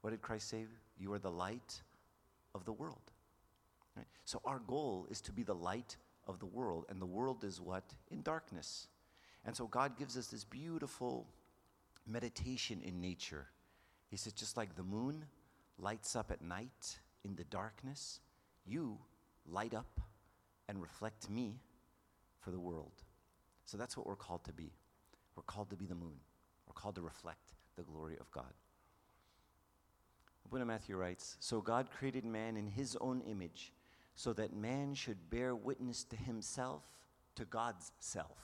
What 0.00 0.10
did 0.10 0.22
Christ 0.22 0.48
say? 0.48 0.64
You 0.98 1.12
are 1.12 1.18
the 1.18 1.30
light 1.30 1.82
of 2.54 2.64
the 2.64 2.72
world. 2.72 3.12
Right? 3.96 4.06
So 4.24 4.40
our 4.44 4.60
goal 4.60 5.06
is 5.10 5.20
to 5.22 5.32
be 5.32 5.42
the 5.42 5.54
light 5.54 5.96
of 6.26 6.38
the 6.38 6.46
world, 6.46 6.86
and 6.88 7.00
the 7.00 7.06
world 7.06 7.44
is 7.44 7.60
what? 7.60 7.84
In 8.10 8.22
darkness. 8.22 8.86
And 9.44 9.54
so 9.54 9.66
God 9.66 9.98
gives 9.98 10.16
us 10.16 10.28
this 10.28 10.44
beautiful 10.44 11.26
meditation 12.06 12.80
in 12.82 13.00
nature. 13.00 13.46
He 14.08 14.16
says, 14.16 14.32
just 14.32 14.56
like 14.56 14.76
the 14.76 14.82
moon 14.82 15.24
lights 15.78 16.16
up 16.16 16.30
at 16.30 16.42
night 16.42 16.98
in 17.24 17.36
the 17.36 17.44
darkness, 17.44 18.20
you 18.64 18.98
light 19.46 19.74
up 19.74 20.00
and 20.68 20.80
reflect 20.80 21.28
me 21.28 21.60
for 22.40 22.50
the 22.50 22.60
world. 22.60 22.92
So 23.64 23.76
that's 23.76 23.96
what 23.96 24.06
we're 24.06 24.16
called 24.16 24.44
to 24.44 24.52
be. 24.52 24.72
We're 25.36 25.42
called 25.42 25.70
to 25.70 25.76
be 25.76 25.86
the 25.86 25.94
moon. 25.94 26.16
We're 26.66 26.74
called 26.74 26.96
to 26.96 27.02
reflect 27.02 27.54
the 27.76 27.82
glory 27.82 28.16
of 28.20 28.30
God. 28.30 28.52
Abuna 30.46 30.64
Matthew 30.64 30.96
writes 30.96 31.36
So 31.40 31.60
God 31.60 31.90
created 31.90 32.24
man 32.24 32.56
in 32.56 32.66
his 32.66 32.96
own 33.00 33.20
image 33.22 33.72
so 34.14 34.32
that 34.32 34.54
man 34.54 34.94
should 34.94 35.30
bear 35.30 35.54
witness 35.54 36.04
to 36.04 36.16
himself, 36.16 36.82
to 37.36 37.44
God's 37.44 37.92
self. 38.00 38.38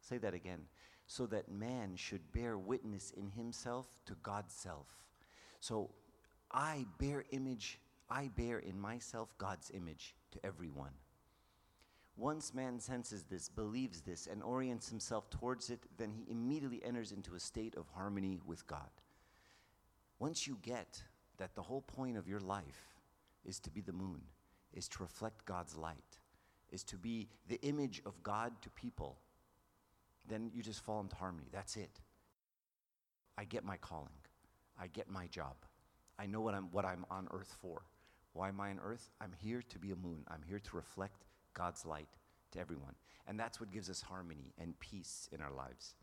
Say 0.00 0.18
that 0.18 0.34
again. 0.34 0.60
So 1.06 1.26
that 1.26 1.50
man 1.50 1.96
should 1.96 2.32
bear 2.32 2.56
witness 2.56 3.12
in 3.16 3.30
himself 3.30 3.88
to 4.06 4.14
God's 4.22 4.54
self. 4.54 4.86
So 5.60 5.90
I 6.50 6.86
bear 6.98 7.24
image, 7.30 7.78
I 8.10 8.28
bear 8.28 8.58
in 8.58 8.80
myself 8.80 9.32
God's 9.38 9.70
image 9.72 10.16
to 10.32 10.44
everyone. 10.44 10.92
Once 12.16 12.52
man 12.52 12.80
senses 12.80 13.24
this, 13.24 13.48
believes 13.48 14.00
this, 14.00 14.26
and 14.26 14.42
orients 14.42 14.88
himself 14.88 15.30
towards 15.30 15.70
it, 15.70 15.86
then 15.96 16.10
he 16.10 16.30
immediately 16.30 16.82
enters 16.84 17.12
into 17.12 17.34
a 17.34 17.40
state 17.40 17.76
of 17.76 17.86
harmony 17.94 18.40
with 18.44 18.66
God. 18.66 18.90
Once 20.18 20.46
you 20.46 20.58
get 20.60 21.02
that 21.38 21.54
the 21.54 21.62
whole 21.62 21.80
point 21.80 22.18
of 22.18 22.28
your 22.28 22.40
life 22.40 22.94
is 23.44 23.58
to 23.60 23.70
be 23.70 23.80
the 23.80 23.92
moon, 23.92 24.20
is 24.74 24.88
to 24.88 25.02
reflect 25.02 25.46
God's 25.46 25.76
light, 25.76 26.18
is 26.70 26.84
to 26.84 26.96
be 26.96 27.28
the 27.48 27.60
image 27.62 28.02
of 28.04 28.22
God 28.22 28.52
to 28.62 28.70
people, 28.70 29.16
then 30.28 30.50
you 30.52 30.62
just 30.62 30.84
fall 30.84 31.00
into 31.00 31.16
harmony. 31.16 31.48
That's 31.52 31.76
it. 31.76 32.00
I 33.38 33.44
get 33.44 33.64
my 33.64 33.76
calling. 33.76 34.08
I 34.78 34.88
get 34.88 35.08
my 35.08 35.26
job. 35.28 35.54
I 36.18 36.26
know 36.26 36.40
what 36.40 36.54
I'm, 36.54 36.70
what 36.72 36.84
I'm 36.84 37.06
on 37.10 37.28
earth 37.30 37.56
for. 37.62 37.82
Why 38.32 38.48
am 38.48 38.60
I 38.60 38.70
on 38.70 38.80
earth? 38.84 39.10
I'm 39.20 39.32
here 39.42 39.62
to 39.68 39.78
be 39.78 39.90
a 39.90 39.96
moon. 39.96 40.24
I'm 40.28 40.42
here 40.46 40.60
to 40.60 40.76
reflect 40.76 41.24
God's 41.54 41.84
light 41.84 42.08
to 42.52 42.60
everyone. 42.60 42.94
And 43.26 43.38
that's 43.38 43.60
what 43.60 43.72
gives 43.72 43.90
us 43.90 44.02
harmony 44.02 44.52
and 44.58 44.78
peace 44.80 45.28
in 45.32 45.40
our 45.40 45.52
lives. 45.52 45.94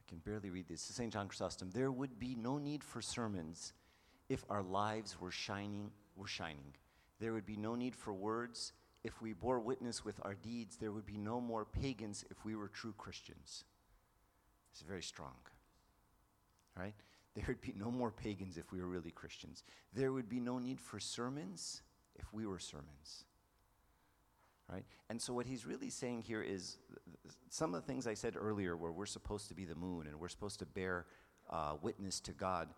I 0.00 0.08
can 0.08 0.18
barely 0.18 0.50
read 0.50 0.68
this. 0.68 0.80
St. 0.80 1.12
John 1.12 1.28
Chrysostom, 1.28 1.70
there 1.72 1.90
would 1.90 2.18
be 2.18 2.34
no 2.34 2.58
need 2.58 2.84
for 2.84 3.00
sermons 3.00 3.72
if 4.28 4.44
our 4.50 4.62
lives 4.62 5.20
were 5.20 5.30
shining, 5.30 5.90
were 6.14 6.26
shining. 6.26 6.74
There 7.18 7.32
would 7.32 7.46
be 7.46 7.56
no 7.56 7.74
need 7.74 7.96
for 7.96 8.12
words 8.12 8.72
if 9.02 9.22
we 9.22 9.32
bore 9.32 9.60
witness 9.60 10.04
with 10.04 10.20
our 10.24 10.34
deeds. 10.34 10.76
There 10.76 10.92
would 10.92 11.06
be 11.06 11.16
no 11.16 11.40
more 11.40 11.64
pagans 11.64 12.24
if 12.30 12.44
we 12.44 12.54
were 12.54 12.68
true 12.68 12.94
Christians. 12.96 13.64
It's 14.72 14.82
very 14.82 15.02
strong. 15.02 15.36
Right? 16.76 16.94
There 17.36 17.44
would 17.48 17.60
be 17.60 17.74
no 17.76 17.90
more 17.90 18.10
pagans 18.10 18.56
if 18.56 18.72
we 18.72 18.80
were 18.80 18.86
really 18.86 19.10
Christians. 19.10 19.62
There 19.92 20.10
would 20.12 20.28
be 20.28 20.40
no 20.40 20.58
need 20.58 20.80
for 20.80 20.98
sermons 20.98 21.82
if 22.14 22.32
we 22.32 22.46
were 22.46 22.58
sermons. 22.58 23.24
Right? 24.72 24.84
And 25.10 25.20
so, 25.20 25.34
what 25.34 25.46
he's 25.46 25.66
really 25.66 25.90
saying 25.90 26.22
here 26.22 26.42
is 26.42 26.78
some 27.50 27.74
of 27.74 27.82
the 27.82 27.86
things 27.86 28.06
I 28.06 28.14
said 28.14 28.36
earlier, 28.36 28.76
where 28.76 28.90
we're 28.90 29.06
supposed 29.06 29.48
to 29.48 29.54
be 29.54 29.64
the 29.64 29.74
moon 29.74 30.06
and 30.06 30.18
we're 30.18 30.28
supposed 30.28 30.58
to 30.60 30.66
bear 30.66 31.06
uh, 31.50 31.74
witness 31.82 32.20
to 32.20 32.32
God, 32.32 32.68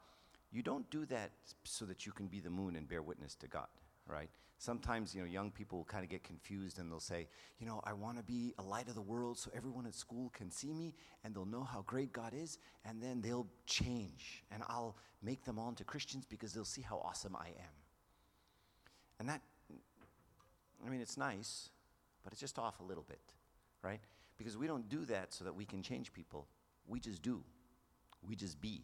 you 0.50 0.62
don't 0.62 0.88
do 0.90 1.06
that 1.06 1.30
so 1.64 1.84
that 1.84 2.04
you 2.04 2.12
can 2.12 2.26
be 2.26 2.40
the 2.40 2.50
moon 2.50 2.76
and 2.76 2.88
bear 2.88 3.00
witness 3.00 3.34
to 3.36 3.46
God, 3.46 3.68
right? 4.08 4.30
Sometimes, 4.58 5.14
you 5.14 5.20
know, 5.20 5.26
young 5.26 5.52
people 5.52 5.78
will 5.78 5.84
kind 5.84 6.02
of 6.02 6.10
get 6.10 6.24
confused 6.24 6.80
and 6.80 6.90
they'll 6.90 6.98
say, 6.98 7.28
you 7.60 7.66
know, 7.66 7.80
I 7.84 7.92
want 7.92 8.16
to 8.16 8.24
be 8.24 8.54
a 8.58 8.62
light 8.62 8.88
of 8.88 8.96
the 8.96 9.00
world 9.00 9.38
so 9.38 9.50
everyone 9.54 9.86
at 9.86 9.94
school 9.94 10.32
can 10.34 10.50
see 10.50 10.72
me 10.72 10.94
and 11.22 11.32
they'll 11.32 11.44
know 11.44 11.62
how 11.62 11.82
great 11.82 12.12
God 12.12 12.32
is, 12.34 12.58
and 12.84 13.00
then 13.00 13.20
they'll 13.20 13.46
change 13.66 14.42
and 14.50 14.62
I'll 14.68 14.96
make 15.22 15.44
them 15.44 15.58
all 15.58 15.68
into 15.68 15.84
Christians 15.84 16.24
because 16.28 16.52
they'll 16.52 16.64
see 16.64 16.82
how 16.82 17.00
awesome 17.04 17.36
I 17.36 17.48
am. 17.48 17.74
And 19.20 19.28
that, 19.28 19.42
I 20.84 20.88
mean, 20.88 21.00
it's 21.00 21.16
nice, 21.16 21.70
but 22.24 22.32
it's 22.32 22.40
just 22.40 22.58
off 22.58 22.80
a 22.80 22.84
little 22.84 23.04
bit, 23.06 23.20
right? 23.82 24.00
Because 24.38 24.56
we 24.56 24.66
don't 24.66 24.88
do 24.88 25.04
that 25.06 25.32
so 25.32 25.44
that 25.44 25.54
we 25.54 25.64
can 25.64 25.82
change 25.82 26.12
people. 26.12 26.46
We 26.86 27.00
just 27.00 27.22
do. 27.22 27.42
We 28.26 28.34
just 28.34 28.60
be. 28.60 28.82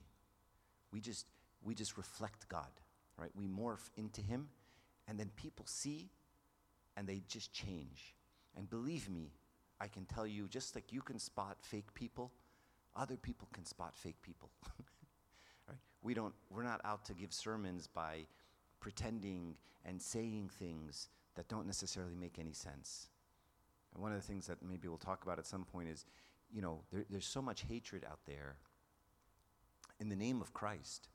We 0.93 1.01
just 1.01 1.27
we 1.65 1.75
just 1.75 1.97
reflect 1.97 2.49
God, 2.49 2.71
right? 3.17 3.31
We 3.35 3.47
morph 3.47 3.91
into 3.97 4.21
him 4.21 4.49
and 5.09 5.19
then 5.19 5.31
people 5.37 5.67
see 5.67 6.11
and 6.97 7.07
they 7.07 7.23
just 7.29 7.53
change. 7.53 8.15
And 8.57 8.69
believe 8.69 9.09
me, 9.09 9.33
I 9.81 9.89
can 9.89 10.05
tell 10.05 10.27
you 10.27 10.49
just 10.49 10.75
like 10.75 10.93
you 10.93 11.03
can 11.03 11.19
spot 11.19 11.59
fake 11.61 11.93
people, 11.95 12.33
other 12.97 13.17
people 13.17 13.49
can 13.53 13.65
spot 13.65 13.97
fake 13.97 14.21
people. 14.23 14.51
right? 15.69 15.79
We 16.03 16.15
don't 16.15 16.35
we're 16.51 16.63
not 16.63 16.81
out 16.85 17.05
to 17.07 17.15
give 17.15 17.33
sermons 17.33 17.87
by 17.87 18.27
pretending 18.81 19.57
and 19.85 20.01
saying 20.01 20.51
things 20.59 21.09
that 21.35 21.49
don't 21.49 21.67
necessarily 21.67 22.15
make 22.15 22.39
any 22.39 22.53
sense. 22.53 23.09
And 23.93 24.03
one 24.03 24.13
of 24.13 24.21
the 24.21 24.27
things 24.27 24.47
that 24.47 24.59
maybe 24.63 24.89
we'll 24.89 24.99
talk 24.99 25.25
about 25.25 25.39
at 25.39 25.47
some 25.47 25.65
point 25.65 25.89
is, 25.89 26.05
you 26.53 26.63
know, 26.63 26.81
there, 26.93 27.05
there's 27.11 27.27
so 27.27 27.43
much 27.43 27.63
hatred 27.63 28.05
out 28.09 28.21
there 28.27 28.57
in 30.01 30.09
the 30.09 30.17
name 30.17 30.41
of 30.41 30.53
Christ. 30.53 31.09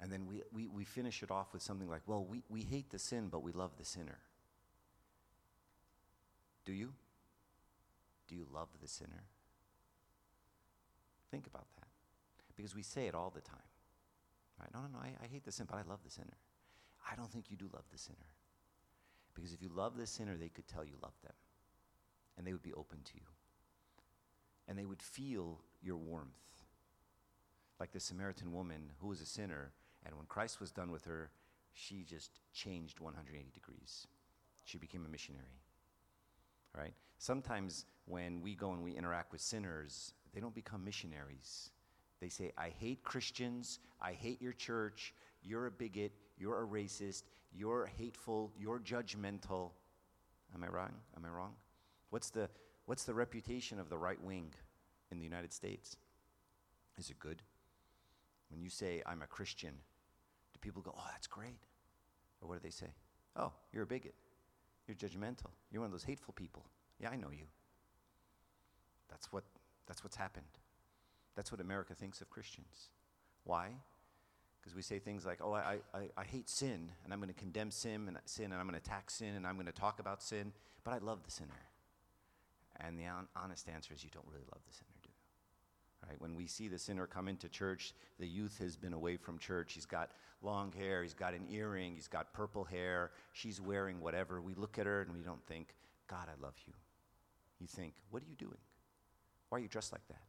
And 0.00 0.12
then 0.12 0.26
we, 0.26 0.42
we, 0.52 0.68
we 0.68 0.84
finish 0.84 1.22
it 1.22 1.30
off 1.30 1.52
with 1.52 1.62
something 1.62 1.88
like, 1.88 2.02
well, 2.06 2.24
we, 2.24 2.42
we 2.48 2.62
hate 2.62 2.90
the 2.90 2.98
sin, 2.98 3.28
but 3.30 3.42
we 3.42 3.52
love 3.52 3.72
the 3.78 3.84
sinner. 3.84 4.18
Do 6.64 6.72
you? 6.72 6.92
Do 8.28 8.34
you 8.34 8.46
love 8.52 8.68
the 8.82 8.88
sinner? 8.88 9.24
Think 11.30 11.46
about 11.46 11.66
that. 11.76 11.88
Because 12.56 12.74
we 12.74 12.82
say 12.82 13.06
it 13.06 13.14
all 13.14 13.32
the 13.34 13.40
time. 13.40 13.58
Right? 14.60 14.68
No, 14.74 14.80
no, 14.80 14.88
no, 14.94 14.98
I, 14.98 15.24
I 15.24 15.28
hate 15.28 15.44
the 15.44 15.52
sin, 15.52 15.66
but 15.68 15.76
I 15.76 15.82
love 15.88 16.00
the 16.04 16.10
sinner. 16.10 16.36
I 17.10 17.14
don't 17.14 17.30
think 17.30 17.50
you 17.50 17.56
do 17.56 17.68
love 17.72 17.84
the 17.92 17.98
sinner. 17.98 18.18
Because 19.34 19.52
if 19.52 19.62
you 19.62 19.70
love 19.74 19.96
the 19.96 20.06
sinner, 20.06 20.36
they 20.36 20.48
could 20.48 20.66
tell 20.66 20.84
you 20.84 20.94
love 21.02 21.12
them. 21.22 21.34
And 22.36 22.46
they 22.46 22.52
would 22.52 22.62
be 22.62 22.72
open 22.72 22.98
to 23.04 23.12
you. 23.14 23.26
And 24.66 24.78
they 24.78 24.86
would 24.86 25.02
feel 25.02 25.60
your 25.82 25.96
warmth. 25.96 26.32
Like 27.78 27.92
the 27.92 28.00
Samaritan 28.00 28.52
woman 28.52 28.92
who 29.00 29.08
was 29.08 29.20
a 29.20 29.26
sinner, 29.26 29.72
and 30.06 30.16
when 30.16 30.26
Christ 30.26 30.60
was 30.60 30.70
done 30.70 30.90
with 30.90 31.04
her, 31.04 31.30
she 31.72 32.04
just 32.04 32.40
changed 32.52 33.00
180 33.00 33.50
degrees. 33.52 34.06
She 34.64 34.78
became 34.78 35.04
a 35.04 35.08
missionary. 35.08 35.44
Right? 36.76 36.94
Sometimes 37.18 37.86
when 38.06 38.40
we 38.40 38.54
go 38.54 38.72
and 38.72 38.82
we 38.82 38.92
interact 38.92 39.32
with 39.32 39.40
sinners, 39.40 40.12
they 40.34 40.40
don't 40.40 40.54
become 40.54 40.84
missionaries. 40.84 41.70
They 42.20 42.28
say, 42.28 42.52
I 42.56 42.70
hate 42.78 43.02
Christians, 43.02 43.78
I 44.00 44.12
hate 44.12 44.40
your 44.40 44.52
church, 44.52 45.14
you're 45.42 45.66
a 45.66 45.70
bigot, 45.70 46.12
you're 46.38 46.62
a 46.62 46.66
racist, 46.66 47.24
you're 47.52 47.90
hateful, 47.98 48.52
you're 48.58 48.78
judgmental. 48.78 49.70
Am 50.54 50.62
I 50.62 50.68
wrong? 50.68 50.92
Am 51.16 51.24
I 51.24 51.28
wrong? 51.28 51.52
What's 52.10 52.30
the, 52.30 52.48
what's 52.86 53.04
the 53.04 53.14
reputation 53.14 53.78
of 53.78 53.88
the 53.88 53.98
right 53.98 54.22
wing 54.22 54.52
in 55.10 55.18
the 55.18 55.24
United 55.24 55.52
States? 55.52 55.96
Is 56.98 57.10
it 57.10 57.18
good? 57.18 57.42
When 58.50 58.60
you 58.60 58.70
say, 58.70 59.02
I'm 59.06 59.22
a 59.22 59.26
Christian, 59.26 59.74
do 60.56 60.60
people 60.60 60.82
go, 60.82 60.94
oh, 60.96 61.04
that's 61.12 61.26
great? 61.26 61.60
Or 62.40 62.48
what 62.48 62.54
do 62.54 62.60
they 62.62 62.70
say? 62.70 62.88
Oh, 63.36 63.52
you're 63.72 63.84
a 63.84 63.86
bigot. 63.86 64.14
You're 64.86 64.96
judgmental. 64.96 65.50
You're 65.70 65.82
one 65.82 65.86
of 65.86 65.92
those 65.92 66.04
hateful 66.04 66.34
people. 66.34 66.64
Yeah, 67.00 67.10
I 67.10 67.16
know 67.16 67.30
you. 67.30 67.46
That's, 69.10 69.32
what, 69.32 69.44
that's 69.86 70.02
what's 70.02 70.16
happened. 70.16 70.46
That's 71.34 71.52
what 71.52 71.60
America 71.60 71.94
thinks 71.94 72.20
of 72.20 72.30
Christians. 72.30 72.88
Why? 73.44 73.68
Because 74.60 74.74
we 74.74 74.82
say 74.82 74.98
things 74.98 75.26
like, 75.26 75.40
oh, 75.42 75.52
I, 75.52 75.78
I, 75.94 76.08
I 76.16 76.24
hate 76.24 76.48
sin, 76.48 76.90
and 77.04 77.12
I'm 77.12 77.20
going 77.20 77.32
to 77.32 77.38
condemn 77.38 77.70
sin 77.70 78.04
and, 78.08 78.18
sin, 78.24 78.46
and 78.46 78.54
I'm 78.54 78.66
going 78.66 78.80
to 78.80 78.84
attack 78.84 79.10
sin, 79.10 79.34
and 79.34 79.46
I'm 79.46 79.54
going 79.54 79.66
to 79.66 79.72
talk 79.72 80.00
about 80.00 80.22
sin, 80.22 80.52
but 80.82 80.92
I 80.92 80.98
love 80.98 81.22
the 81.24 81.30
sinner. 81.30 81.50
And 82.80 82.98
the 82.98 83.06
on- 83.06 83.28
honest 83.36 83.68
answer 83.68 83.94
is 83.94 84.02
you 84.02 84.10
don't 84.12 84.26
really 84.28 84.44
love 84.52 84.60
the 84.66 84.74
sinner. 84.74 84.95
Right? 86.08 86.20
When 86.20 86.36
we 86.36 86.46
see 86.46 86.68
the 86.68 86.78
sinner 86.78 87.06
come 87.06 87.28
into 87.28 87.48
church, 87.48 87.92
the 88.18 88.26
youth 88.26 88.58
has 88.60 88.76
been 88.76 88.92
away 88.92 89.16
from 89.16 89.38
church. 89.38 89.72
He's 89.72 89.86
got 89.86 90.10
long 90.42 90.72
hair, 90.72 91.02
he's 91.02 91.14
got 91.14 91.34
an 91.34 91.46
earring, 91.50 91.94
he's 91.94 92.08
got 92.08 92.32
purple 92.32 92.64
hair, 92.64 93.10
she's 93.32 93.60
wearing 93.60 94.00
whatever. 94.00 94.40
We 94.40 94.54
look 94.54 94.78
at 94.78 94.86
her 94.86 95.02
and 95.02 95.12
we 95.12 95.20
don't 95.20 95.44
think, 95.46 95.74
God, 96.08 96.28
I 96.28 96.40
love 96.40 96.54
you. 96.66 96.72
You 97.58 97.66
think, 97.66 97.94
what 98.10 98.22
are 98.22 98.26
you 98.26 98.36
doing? 98.36 98.58
Why 99.48 99.58
are 99.58 99.60
you 99.60 99.68
dressed 99.68 99.92
like 99.92 100.06
that? 100.08 100.22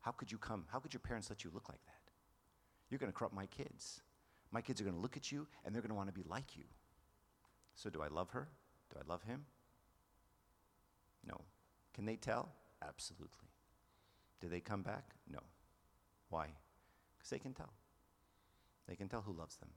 How 0.00 0.12
could 0.12 0.32
you 0.32 0.38
come? 0.38 0.64
How 0.72 0.78
could 0.78 0.92
your 0.92 1.00
parents 1.00 1.28
let 1.28 1.44
you 1.44 1.50
look 1.52 1.68
like 1.68 1.84
that? 1.86 2.10
You're 2.88 2.98
going 2.98 3.12
to 3.12 3.16
corrupt 3.16 3.34
my 3.34 3.46
kids. 3.46 4.00
My 4.50 4.60
kids 4.60 4.80
are 4.80 4.84
going 4.84 4.96
to 4.96 5.02
look 5.02 5.16
at 5.16 5.30
you 5.30 5.46
and 5.64 5.74
they're 5.74 5.82
going 5.82 5.90
to 5.90 5.94
want 5.96 6.08
to 6.08 6.14
be 6.14 6.24
like 6.28 6.56
you. 6.56 6.64
So, 7.74 7.88
do 7.90 8.02
I 8.02 8.08
love 8.08 8.30
her? 8.30 8.48
Do 8.92 9.00
I 9.00 9.08
love 9.08 9.22
him? 9.22 9.44
No. 11.26 11.40
Can 11.94 12.04
they 12.04 12.16
tell? 12.16 12.50
Absolutely. 12.86 13.48
Do 14.40 14.48
they 14.48 14.60
come 14.60 14.82
back? 14.82 15.04
No. 15.30 15.40
Why? 16.28 16.46
Because 17.16 17.30
they 17.30 17.38
can 17.38 17.52
tell. 17.52 17.72
They 18.88 18.96
can 18.96 19.08
tell 19.08 19.22
who 19.22 19.32
loves 19.32 19.56
them. 19.56 19.68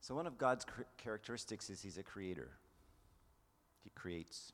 So, 0.00 0.14
one 0.14 0.26
of 0.26 0.38
God's 0.38 0.64
characteristics 0.98 1.70
is 1.70 1.82
He's 1.82 1.98
a 1.98 2.02
creator. 2.02 2.50
He 3.82 3.90
creates. 3.90 4.52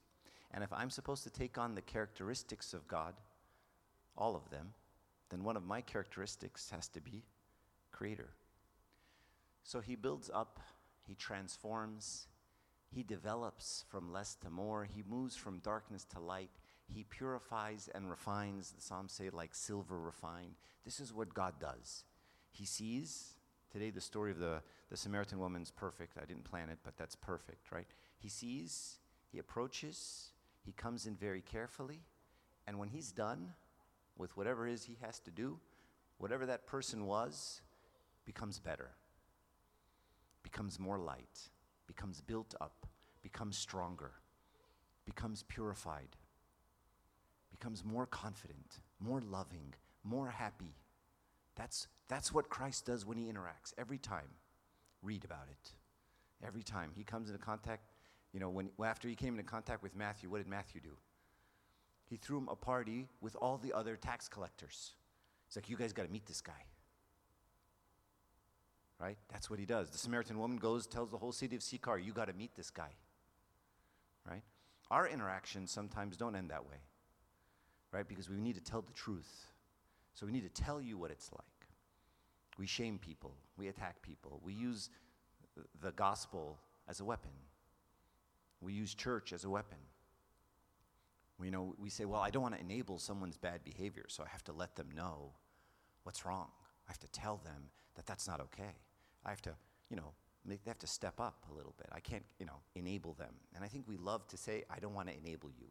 And 0.52 0.62
if 0.62 0.72
I'm 0.72 0.90
supposed 0.90 1.24
to 1.24 1.30
take 1.30 1.58
on 1.58 1.74
the 1.74 1.82
characteristics 1.82 2.74
of 2.74 2.86
God, 2.86 3.14
all 4.16 4.36
of 4.36 4.50
them, 4.50 4.74
then 5.30 5.44
one 5.44 5.56
of 5.56 5.64
my 5.64 5.80
characteristics 5.80 6.70
has 6.70 6.88
to 6.88 7.00
be 7.00 7.22
creator. 7.90 8.30
So 9.62 9.80
he 9.80 9.94
builds 9.94 10.30
up, 10.32 10.60
he 11.06 11.14
transforms, 11.14 12.26
he 12.90 13.02
develops 13.02 13.84
from 13.88 14.12
less 14.12 14.34
to 14.36 14.50
more, 14.50 14.84
he 14.84 15.02
moves 15.08 15.36
from 15.36 15.58
darkness 15.60 16.04
to 16.12 16.20
light, 16.20 16.50
he 16.92 17.04
purifies 17.04 17.88
and 17.94 18.10
refines, 18.10 18.72
the 18.72 18.82
Psalms 18.82 19.12
say, 19.12 19.30
like 19.30 19.54
silver 19.54 19.98
refined. 19.98 20.54
This 20.84 21.00
is 21.00 21.12
what 21.12 21.34
God 21.34 21.54
does. 21.60 22.04
He 22.50 22.64
sees, 22.64 23.34
today 23.70 23.90
the 23.90 24.00
story 24.00 24.30
of 24.30 24.38
the, 24.38 24.62
the 24.90 24.96
Samaritan 24.96 25.38
woman's 25.38 25.70
perfect. 25.70 26.18
I 26.20 26.26
didn't 26.26 26.44
plan 26.44 26.68
it, 26.68 26.78
but 26.84 26.96
that's 26.96 27.16
perfect, 27.16 27.72
right? 27.72 27.86
He 28.18 28.28
sees, 28.28 28.98
he 29.30 29.38
approaches, 29.38 30.30
he 30.64 30.72
comes 30.72 31.06
in 31.06 31.16
very 31.16 31.40
carefully, 31.40 32.00
and 32.66 32.78
when 32.78 32.88
he's 32.88 33.10
done, 33.10 33.54
with 34.16 34.36
whatever 34.36 34.68
it 34.68 34.72
is 34.72 34.84
he 34.84 34.98
has 35.00 35.18
to 35.20 35.30
do, 35.30 35.58
whatever 36.18 36.46
that 36.46 36.66
person 36.66 37.06
was 37.06 37.62
becomes 38.26 38.58
better, 38.58 38.90
becomes 40.42 40.78
more 40.78 40.98
light, 40.98 41.48
becomes 41.86 42.20
built 42.20 42.54
up, 42.60 42.86
becomes 43.22 43.56
stronger, 43.56 44.12
becomes 45.06 45.42
purified, 45.44 46.16
becomes 47.52 47.84
more 47.84 48.06
confident, 48.06 48.80
more 48.98 49.20
loving, 49.20 49.74
more 50.02 50.28
happy. 50.30 50.74
That's, 51.54 51.86
that's 52.08 52.32
what 52.32 52.48
Christ 52.48 52.86
does 52.86 53.06
when 53.06 53.18
he 53.18 53.26
interacts 53.26 53.72
every 53.78 53.98
time. 53.98 54.28
Read 55.02 55.24
about 55.24 55.46
it. 55.50 55.70
Every 56.44 56.62
time 56.62 56.90
he 56.94 57.04
comes 57.04 57.28
into 57.28 57.42
contact, 57.42 57.92
you 58.32 58.40
know, 58.40 58.50
when, 58.50 58.70
after 58.82 59.08
he 59.08 59.14
came 59.14 59.38
into 59.38 59.48
contact 59.48 59.82
with 59.82 59.94
Matthew, 59.94 60.28
what 60.28 60.38
did 60.38 60.48
Matthew 60.48 60.80
do? 60.80 60.96
He 62.08 62.16
threw 62.16 62.38
him 62.38 62.48
a 62.50 62.56
party 62.56 63.08
with 63.20 63.36
all 63.36 63.58
the 63.58 63.72
other 63.72 63.96
tax 63.96 64.28
collectors. 64.28 64.94
He's 65.46 65.56
like, 65.56 65.68
you 65.68 65.76
guys 65.76 65.92
got 65.92 66.06
to 66.06 66.12
meet 66.12 66.26
this 66.26 66.40
guy. 66.40 66.52
Right? 68.98 69.18
That's 69.30 69.50
what 69.50 69.58
he 69.58 69.66
does. 69.66 69.90
The 69.90 69.98
Samaritan 69.98 70.38
woman 70.38 70.58
goes, 70.58 70.86
tells 70.86 71.10
the 71.10 71.18
whole 71.18 71.32
city 71.32 71.56
of 71.56 71.62
Sychar, 71.62 71.98
you 71.98 72.12
got 72.12 72.28
to 72.28 72.32
meet 72.32 72.54
this 72.56 72.70
guy. 72.70 72.90
Right? 74.28 74.42
Our 74.90 75.08
interactions 75.08 75.70
sometimes 75.70 76.16
don't 76.16 76.36
end 76.36 76.50
that 76.50 76.64
way. 76.64 76.76
Right? 77.92 78.08
Because 78.08 78.30
we 78.30 78.36
need 78.36 78.54
to 78.54 78.60
tell 78.62 78.82
the 78.82 78.92
truth. 78.92 79.46
So 80.14 80.26
we 80.26 80.32
need 80.32 80.42
to 80.42 80.62
tell 80.62 80.80
you 80.80 80.98
what 80.98 81.10
it's 81.10 81.30
like. 81.32 81.68
We 82.58 82.66
shame 82.66 82.98
people, 82.98 83.34
we 83.56 83.68
attack 83.68 84.02
people, 84.02 84.40
we 84.44 84.52
use 84.52 84.90
the 85.80 85.92
gospel 85.92 86.58
as 86.88 87.00
a 87.00 87.04
weapon. 87.04 87.30
We 88.60 88.72
use 88.72 88.94
church 88.94 89.32
as 89.32 89.44
a 89.44 89.50
weapon. 89.50 89.78
We 91.38 91.50
know 91.50 91.74
we 91.78 91.90
say, 91.90 92.04
well, 92.04 92.20
I 92.20 92.30
don't 92.30 92.42
want 92.42 92.54
to 92.54 92.60
enable 92.60 92.98
someone's 92.98 93.36
bad 93.36 93.64
behavior, 93.64 94.04
so 94.08 94.22
I 94.22 94.28
have 94.28 94.44
to 94.44 94.52
let 94.52 94.76
them 94.76 94.88
know 94.94 95.32
what's 96.04 96.24
wrong. 96.24 96.48
I 96.86 96.90
have 96.90 97.00
to 97.00 97.08
tell 97.08 97.40
them 97.42 97.70
that 97.96 98.06
that's 98.06 98.28
not 98.28 98.40
okay. 98.40 98.76
I 99.24 99.30
have 99.30 99.42
to, 99.42 99.54
you 99.90 99.96
know, 99.96 100.12
make, 100.44 100.62
they 100.64 100.70
have 100.70 100.78
to 100.80 100.86
step 100.86 101.20
up 101.20 101.46
a 101.50 101.54
little 101.54 101.74
bit. 101.78 101.88
I 101.90 102.00
can't, 102.00 102.24
you 102.38 102.46
know, 102.46 102.60
enable 102.74 103.14
them. 103.14 103.34
And 103.54 103.64
I 103.64 103.68
think 103.68 103.88
we 103.88 103.96
love 103.96 104.28
to 104.28 104.36
say, 104.36 104.64
I 104.70 104.78
don't 104.78 104.94
want 104.94 105.08
to 105.08 105.16
enable 105.16 105.50
you. 105.50 105.66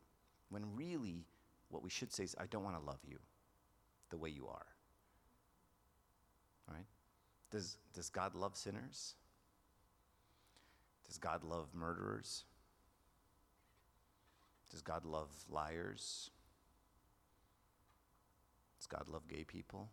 When 0.49 0.63
really, 0.75 1.25
what 1.71 1.83
we 1.83 1.89
should 1.89 2.11
say 2.11 2.23
is, 2.23 2.35
I 2.39 2.45
don't 2.45 2.63
want 2.63 2.77
to 2.77 2.85
love 2.85 2.99
you 3.07 3.17
the 4.09 4.17
way 4.17 4.29
you 4.29 4.47
are. 4.47 4.65
Right? 6.67 6.85
Does, 7.49 7.77
does 7.93 8.09
God 8.09 8.35
love 8.35 8.55
sinners? 8.55 9.15
Does 11.07 11.17
God 11.17 11.43
love 11.43 11.67
murderers? 11.73 12.45
Does 14.69 14.81
God 14.81 15.05
love 15.05 15.29
liars? 15.49 16.29
Does 18.79 18.87
God 18.87 19.09
love 19.09 19.27
gay 19.27 19.43
people? 19.43 19.89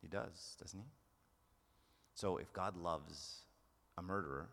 He 0.00 0.08
does, 0.08 0.56
doesn't 0.60 0.80
he? 0.80 0.86
So 2.14 2.36
if 2.36 2.52
God 2.52 2.76
loves 2.76 3.42
a 3.98 4.02
murderer, 4.02 4.48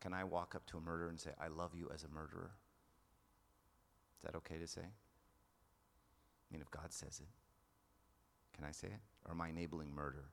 can 0.00 0.14
I 0.14 0.24
walk 0.24 0.54
up 0.54 0.66
to 0.66 0.78
a 0.78 0.80
murderer 0.80 1.08
and 1.08 1.20
say, 1.20 1.30
I 1.38 1.48
love 1.48 1.72
you 1.74 1.90
as 1.92 2.04
a 2.04 2.08
murderer? 2.08 2.52
Is 4.20 4.24
that 4.24 4.36
okay 4.36 4.58
to 4.58 4.66
say? 4.66 4.82
I 4.82 6.52
mean, 6.52 6.60
if 6.60 6.70
God 6.70 6.92
says 6.92 7.20
it, 7.20 7.28
can 8.54 8.66
I 8.68 8.72
say 8.72 8.88
it? 8.88 9.00
Or 9.24 9.32
am 9.32 9.40
I 9.40 9.48
enabling 9.48 9.94
murder? 9.94 10.26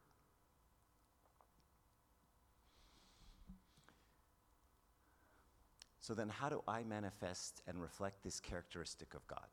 So 6.00 6.14
then, 6.14 6.28
how 6.28 6.50
do 6.50 6.62
I 6.68 6.84
manifest 6.84 7.62
and 7.66 7.82
reflect 7.82 8.24
this 8.24 8.42
characteristic 8.42 9.14
of 9.14 9.26
God? 9.28 9.48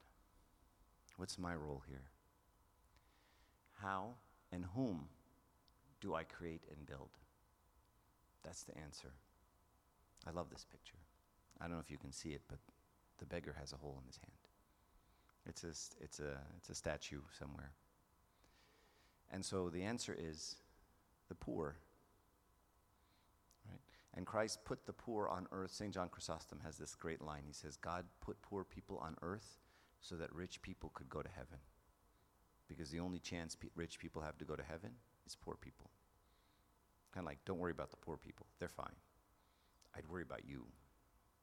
What's 1.17 1.38
my 1.38 1.55
role 1.55 1.83
here? 1.88 2.11
How 3.81 4.14
and 4.50 4.64
whom 4.75 5.07
do 6.00 6.14
I 6.14 6.25
create 6.25 6.62
and 6.71 6.87
build? 6.87 7.11
That's 8.45 8.62
the 8.64 8.76
answer. 8.79 9.12
I 10.27 10.31
love 10.31 10.51
this 10.51 10.64
picture. 10.64 10.99
I 11.61 11.64
don't 11.64 11.75
know 11.75 11.81
if 11.81 11.90
you 11.90 11.99
can 11.99 12.12
see 12.12 12.31
it, 12.31 12.42
but 12.49 12.59
the 13.25 13.35
beggar 13.35 13.55
has 13.59 13.73
a 13.73 13.77
hole 13.77 13.99
in 14.01 14.07
his 14.07 14.19
hand. 14.19 14.33
It's 15.47 15.65
a, 15.65 16.03
it's 16.03 16.21
a, 16.21 16.39
it's 16.57 16.71
a 16.71 16.75
statue 16.75 17.21
somewhere. 17.39 17.73
And 19.33 19.45
so 19.45 19.69
the 19.69 19.83
answer 19.83 20.17
is 20.19 20.57
the 21.29 21.35
poor 21.35 21.77
and 24.17 24.25
Christ 24.25 24.65
put 24.65 24.87
the 24.87 24.93
poor 24.93 25.29
on 25.29 25.49
earth. 25.51 25.73
St. 25.73 25.93
John 25.93 26.09
Chrysostom 26.09 26.61
has 26.65 26.79
this 26.79 26.95
great 26.95 27.21
line. 27.21 27.43
He 27.47 27.53
says, 27.53 27.77
God 27.77 28.05
put 28.21 28.41
poor 28.43 28.63
people 28.63 28.99
on 28.99 29.17
earth 29.23 29.59
so 30.01 30.15
that 30.15 30.33
rich 30.33 30.63
people 30.63 30.91
could 30.95 31.09
go 31.09 31.21
to 31.21 31.29
heaven. 31.29 31.59
Because 32.69 32.91
the 32.91 33.01
only 33.01 33.19
chance 33.19 33.57
pe- 33.57 33.69
rich 33.75 33.99
people 33.99 34.23
have 34.23 34.39
to 34.39 34.45
go 34.45 34.55
to 34.55 34.63
heaven 34.63 34.91
is 35.27 35.35
poor 35.35 35.57
people. 35.57 35.91
Kind 37.13 37.27
of 37.27 37.29
like, 37.29 37.39
don't 37.45 37.59
worry 37.59 37.73
about 37.73 37.91
the 37.91 37.97
poor 37.97 38.17
people, 38.17 38.47
they're 38.61 38.69
fine. 38.69 38.95
I'd 39.97 40.09
worry 40.09 40.23
about 40.23 40.45
you 40.47 40.65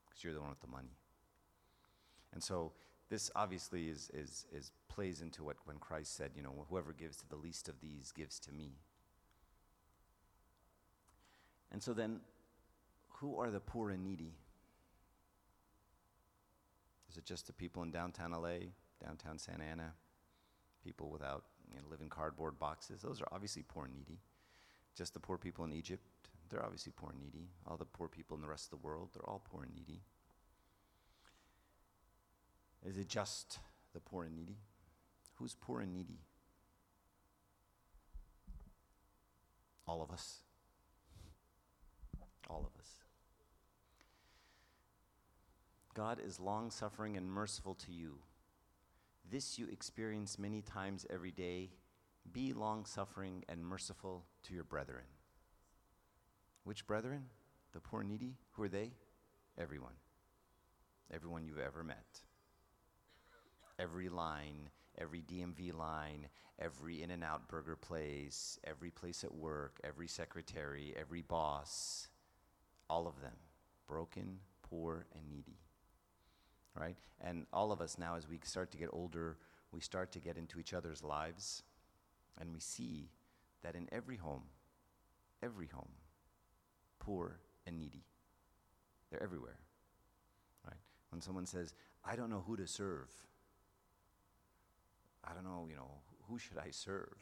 because 0.05 0.23
you're 0.23 0.33
the 0.33 0.41
one 0.41 0.49
with 0.49 0.61
the 0.61 0.67
money. 0.67 0.95
And 2.33 2.41
so 2.41 2.71
this 3.09 3.29
obviously 3.35 3.89
is, 3.89 4.09
is, 4.13 4.45
is 4.53 4.71
plays 4.87 5.21
into 5.21 5.43
what 5.43 5.57
when 5.65 5.77
Christ 5.77 6.15
said, 6.15 6.31
you 6.35 6.41
know, 6.41 6.65
whoever 6.69 6.93
gives 6.93 7.17
to 7.17 7.29
the 7.29 7.35
least 7.35 7.67
of 7.67 7.79
these 7.81 8.11
gives 8.11 8.39
to 8.39 8.51
me. 8.53 8.71
And 11.71 11.81
so 11.81 11.93
then 11.93 12.19
who 13.09 13.37
are 13.37 13.49
the 13.49 13.59
poor 13.59 13.91
and 13.91 14.03
needy? 14.03 14.33
Is 17.09 17.17
it 17.17 17.25
just 17.25 17.47
the 17.47 17.53
people 17.53 17.83
in 17.83 17.91
downtown 17.91 18.31
LA, 18.31 18.71
downtown 19.03 19.37
Santa 19.37 19.63
Ana, 19.63 19.93
people 20.83 21.09
without, 21.09 21.43
you 21.69 21.75
know, 21.75 22.07
cardboard 22.09 22.57
boxes? 22.57 23.01
Those 23.01 23.21
are 23.21 23.27
obviously 23.31 23.63
poor 23.67 23.85
and 23.85 23.93
needy. 23.93 24.19
Just 24.95 25.13
the 25.13 25.19
poor 25.19 25.37
people 25.37 25.65
in 25.65 25.73
Egypt, 25.73 26.03
they're 26.49 26.63
obviously 26.63 26.93
poor 26.95 27.11
and 27.11 27.19
needy. 27.19 27.49
All 27.67 27.77
the 27.77 27.85
poor 27.85 28.07
people 28.07 28.35
in 28.35 28.41
the 28.41 28.47
rest 28.47 28.71
of 28.71 28.79
the 28.79 28.85
world, 28.85 29.09
they're 29.13 29.29
all 29.29 29.41
poor 29.49 29.63
and 29.63 29.73
needy. 29.73 30.01
Is 32.85 32.97
it 32.97 33.07
just 33.07 33.59
the 33.93 33.99
poor 33.99 34.23
and 34.25 34.35
needy? 34.35 34.57
Who's 35.35 35.55
poor 35.59 35.81
and 35.81 35.93
needy? 35.93 36.19
All 39.87 40.01
of 40.01 40.11
us. 40.11 40.37
All 42.49 42.59
of 42.59 42.79
us. 42.79 42.87
God 45.93 46.19
is 46.25 46.39
long 46.39 46.71
suffering 46.71 47.17
and 47.17 47.29
merciful 47.29 47.75
to 47.75 47.91
you. 47.91 48.19
This 49.29 49.59
you 49.59 49.67
experience 49.67 50.39
many 50.39 50.61
times 50.61 51.05
every 51.09 51.31
day. 51.31 51.71
Be 52.31 52.53
long 52.53 52.85
suffering 52.85 53.43
and 53.49 53.65
merciful 53.65 54.25
to 54.43 54.53
your 54.53 54.63
brethren. 54.63 55.03
Which 56.63 56.87
brethren? 56.87 57.25
The 57.73 57.79
poor 57.79 58.01
and 58.01 58.09
needy? 58.09 58.35
Who 58.51 58.63
are 58.63 58.69
they? 58.69 58.91
Everyone. 59.57 59.93
Everyone 61.13 61.45
you've 61.45 61.59
ever 61.59 61.83
met. 61.83 62.21
Every 63.81 64.09
line, 64.09 64.69
every 64.97 65.21
DMV 65.21 65.73
line, 65.73 66.27
every 66.59 67.01
In 67.01 67.09
N 67.09 67.23
Out 67.23 67.47
burger 67.47 67.75
place, 67.75 68.59
every 68.63 68.91
place 68.91 69.23
at 69.23 69.33
work, 69.33 69.79
every 69.83 70.07
secretary, 70.07 70.93
every 70.99 71.21
boss, 71.21 72.07
all 72.89 73.07
of 73.07 73.19
them. 73.21 73.35
Broken, 73.87 74.37
poor, 74.61 75.05
and 75.15 75.29
needy 75.29 75.57
right? 76.75 76.95
And 77.19 77.45
all 77.51 77.71
of 77.71 77.81
us 77.81 77.97
now, 77.97 78.15
as 78.15 78.27
we 78.27 78.39
start 78.43 78.71
to 78.71 78.77
get 78.77 78.89
older, 78.91 79.37
we 79.71 79.79
start 79.79 80.11
to 80.13 80.19
get 80.19 80.37
into 80.37 80.59
each 80.59 80.73
other's 80.73 81.03
lives, 81.03 81.63
and 82.39 82.53
we 82.53 82.59
see 82.59 83.09
that 83.63 83.75
in 83.75 83.87
every 83.91 84.17
home, 84.17 84.43
every 85.43 85.67
home, 85.67 85.91
poor 86.99 87.39
and 87.65 87.77
needy, 87.77 88.05
they're 89.09 89.21
everywhere, 89.21 89.59
right? 90.65 90.79
When 91.09 91.21
someone 91.21 91.45
says, 91.45 91.73
I 92.03 92.15
don't 92.15 92.29
know 92.29 92.43
who 92.45 92.57
to 92.57 92.67
serve, 92.67 93.09
I 95.23 95.33
don't 95.33 95.43
know, 95.43 95.67
you 95.69 95.75
know, 95.75 95.91
who 96.27 96.39
should 96.39 96.57
I 96.57 96.71
serve? 96.71 97.15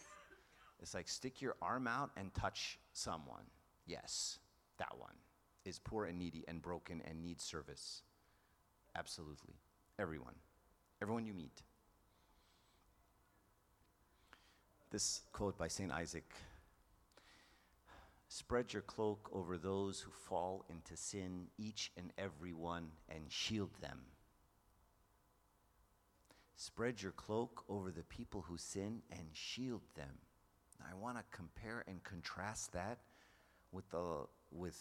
It's 0.82 0.94
like 0.94 1.10
stick 1.10 1.42
your 1.42 1.56
arm 1.62 1.88
out 1.88 2.12
and 2.16 2.34
touch 2.34 2.80
someone. 2.94 3.46
Yes, 3.86 4.40
that 4.78 4.98
one 4.98 5.16
is 5.66 5.80
poor 5.80 6.06
and 6.06 6.18
needy 6.18 6.46
and 6.48 6.62
broken 6.62 7.02
and 7.06 7.22
needs 7.22 7.44
service. 7.44 8.04
Absolutely. 8.96 9.56
Everyone. 9.98 10.36
Everyone 11.02 11.26
you 11.26 11.34
meet. 11.34 11.64
This 14.92 15.22
quote 15.34 15.58
by 15.58 15.68
St. 15.68 15.92
Isaac 15.92 16.34
Spread 18.32 18.74
your 18.74 18.84
cloak 18.84 19.28
over 19.34 19.58
those 19.58 20.02
who 20.02 20.12
fall 20.12 20.64
into 20.70 20.96
sin, 20.96 21.48
each 21.58 21.92
and 21.98 22.14
every 22.16 22.54
one, 22.54 22.92
and 23.10 23.24
shield 23.28 23.72
them. 23.82 24.02
Spread 26.60 27.02
your 27.02 27.14
cloak 27.14 27.64
over 27.70 27.90
the 27.90 28.04
people 28.04 28.44
who 28.48 28.58
sin 28.58 29.02
and 29.12 29.28
shield 29.32 29.82
them. 29.96 30.18
I 30.82 30.94
want 30.94 31.18
to 31.18 31.24
compare 31.32 31.84
and 31.88 32.04
contrast 32.04 32.74
that 32.74 33.00
with 33.72 33.90
the, 33.92 34.26
with 34.52 34.78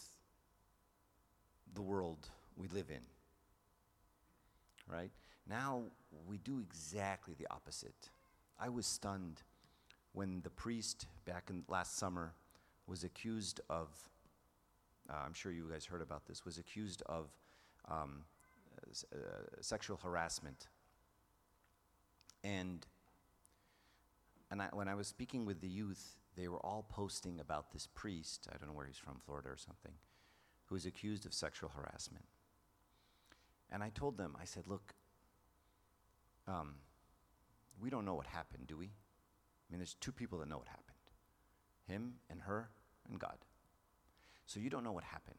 the 1.73 1.81
world 1.81 2.27
we 2.57 2.67
live 2.67 2.89
in 2.89 3.01
right? 4.89 5.11
Now 5.47 5.83
we 6.27 6.37
do 6.37 6.59
exactly 6.59 7.35
the 7.37 7.47
opposite. 7.51 8.09
I 8.59 8.69
was 8.69 8.85
stunned 8.85 9.43
when 10.13 10.41
the 10.41 10.49
priest 10.49 11.05
back 11.25 11.49
in 11.49 11.63
last 11.67 11.97
summer 11.97 12.33
was 12.87 13.03
accused 13.03 13.61
of, 13.69 13.87
uh, 15.09 15.13
I'm 15.25 15.33
sure 15.33 15.51
you 15.51 15.69
guys 15.71 15.85
heard 15.85 16.01
about 16.01 16.25
this, 16.25 16.43
was 16.43 16.57
accused 16.57 17.03
of 17.05 17.29
um, 17.89 18.23
uh, 19.13 19.17
sexual 19.61 19.99
harassment. 20.03 20.67
And, 22.43 22.85
and 24.49 24.61
I, 24.61 24.69
when 24.71 24.87
I 24.87 24.95
was 24.95 25.07
speaking 25.07 25.45
with 25.45 25.61
the 25.61 25.67
youth, 25.67 26.17
they 26.35 26.47
were 26.47 26.65
all 26.65 26.85
posting 26.89 27.39
about 27.39 27.71
this 27.71 27.87
priest, 27.87 28.47
I 28.53 28.57
don't 28.57 28.69
know 28.69 28.75
where 28.75 28.85
he's 28.85 28.97
from, 28.97 29.19
Florida 29.25 29.49
or 29.49 29.57
something, 29.57 29.93
who 30.67 30.75
was 30.75 30.85
accused 30.85 31.25
of 31.25 31.33
sexual 31.33 31.69
harassment. 31.69 32.25
And 33.71 33.83
I 33.83 33.89
told 33.89 34.17
them, 34.17 34.35
I 34.39 34.45
said, 34.45 34.63
look, 34.67 34.93
um, 36.47 36.75
we 37.79 37.89
don't 37.89 38.05
know 38.05 38.15
what 38.15 38.27
happened, 38.27 38.67
do 38.67 38.77
we? 38.77 38.85
I 38.85 39.67
mean, 39.69 39.79
there's 39.79 39.95
two 39.95 40.11
people 40.11 40.39
that 40.39 40.49
know 40.49 40.57
what 40.57 40.67
happened 40.67 40.85
him 41.87 42.13
and 42.29 42.41
her 42.41 42.69
and 43.09 43.19
God. 43.19 43.37
So 44.45 44.59
you 44.59 44.69
don't 44.69 44.83
know 44.83 44.91
what 44.91 45.03
happened. 45.03 45.37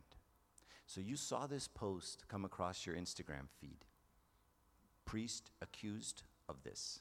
So 0.87 1.01
you 1.01 1.17
saw 1.17 1.47
this 1.47 1.69
post 1.69 2.25
come 2.29 2.45
across 2.45 2.85
your 2.85 2.97
Instagram 2.97 3.49
feed. 3.61 3.85
Priest 5.05 5.51
accused 5.63 6.25
of 6.51 6.63
this. 6.63 7.01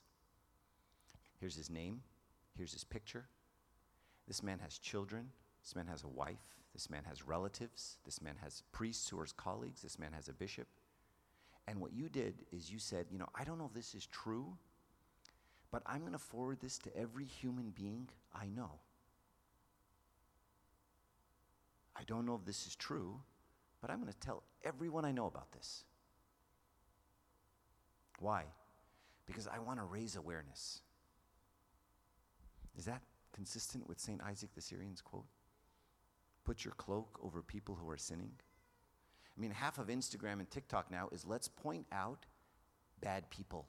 Here's 1.40 1.56
his 1.56 1.70
name, 1.70 2.02
here's 2.56 2.74
his 2.74 2.84
picture. 2.84 3.28
This 4.28 4.44
man 4.44 4.60
has 4.60 4.78
children, 4.78 5.32
this 5.64 5.76
man 5.76 5.88
has 5.88 6.04
a 6.04 6.08
wife, 6.08 6.60
this 6.74 6.90
man 6.90 7.04
has 7.08 7.26
relatives, 7.26 7.98
this 8.06 8.22
man 8.22 8.36
has 8.42 8.64
priests 8.72 9.10
who 9.10 9.20
are 9.20 9.24
his 9.24 9.32
colleagues, 9.32 9.82
this 9.82 9.98
man 9.98 10.14
has 10.14 10.28
a 10.28 10.34
bishop. 10.34 10.68
And 11.68 11.80
what 11.80 11.94
you 11.94 12.10
did 12.10 12.46
is 12.52 12.72
you 12.72 12.80
said, 12.80 13.08
you 13.10 13.18
know, 13.18 13.30
I 13.36 13.44
don't 13.44 13.58
know 13.58 13.66
if 13.66 13.74
this 13.74 13.96
is 13.96 14.06
true, 14.08 14.58
but 15.72 15.84
I'm 15.86 16.02
going 16.02 16.14
to 16.14 16.20
forward 16.20 16.60
this 16.62 16.78
to 16.80 16.96
every 16.98 17.26
human 17.26 17.72
being 17.72 18.10
I 18.34 18.48
know. 18.48 18.80
I 21.96 22.04
don't 22.08 22.26
know 22.26 22.36
if 22.36 22.46
this 22.46 22.66
is 22.66 22.76
true, 22.76 23.20
but 23.82 23.90
I'm 23.90 24.00
going 24.00 24.12
to 24.12 24.20
tell 24.20 24.44
everyone 24.64 25.06
I 25.06 25.12
know 25.12 25.28
about 25.28 25.52
this. 25.52 25.84
Why? 28.20 28.46
Because 29.30 29.48
I 29.48 29.60
want 29.60 29.78
to 29.78 29.86
raise 29.86 30.16
awareness. 30.16 30.82
Is 32.76 32.86
that 32.86 33.04
consistent 33.32 33.88
with 33.88 34.00
St. 34.00 34.20
Isaac 34.24 34.50
the 34.56 34.62
Syrian's 34.62 35.02
quote? 35.02 35.28
Put 36.46 36.66
your 36.66 36.74
cloak 36.74 37.20
over 37.22 37.44
people 37.44 37.78
who 37.80 37.88
are 37.92 37.98
sinning. 37.98 38.32
I 39.38 39.40
mean, 39.40 39.52
half 39.52 39.78
of 39.78 39.88
Instagram 39.88 40.40
and 40.40 40.50
TikTok 40.50 40.90
now 40.90 41.10
is 41.12 41.28
let's 41.28 41.48
point 41.48 41.86
out 41.92 42.26
bad 43.02 43.30
people. 43.30 43.68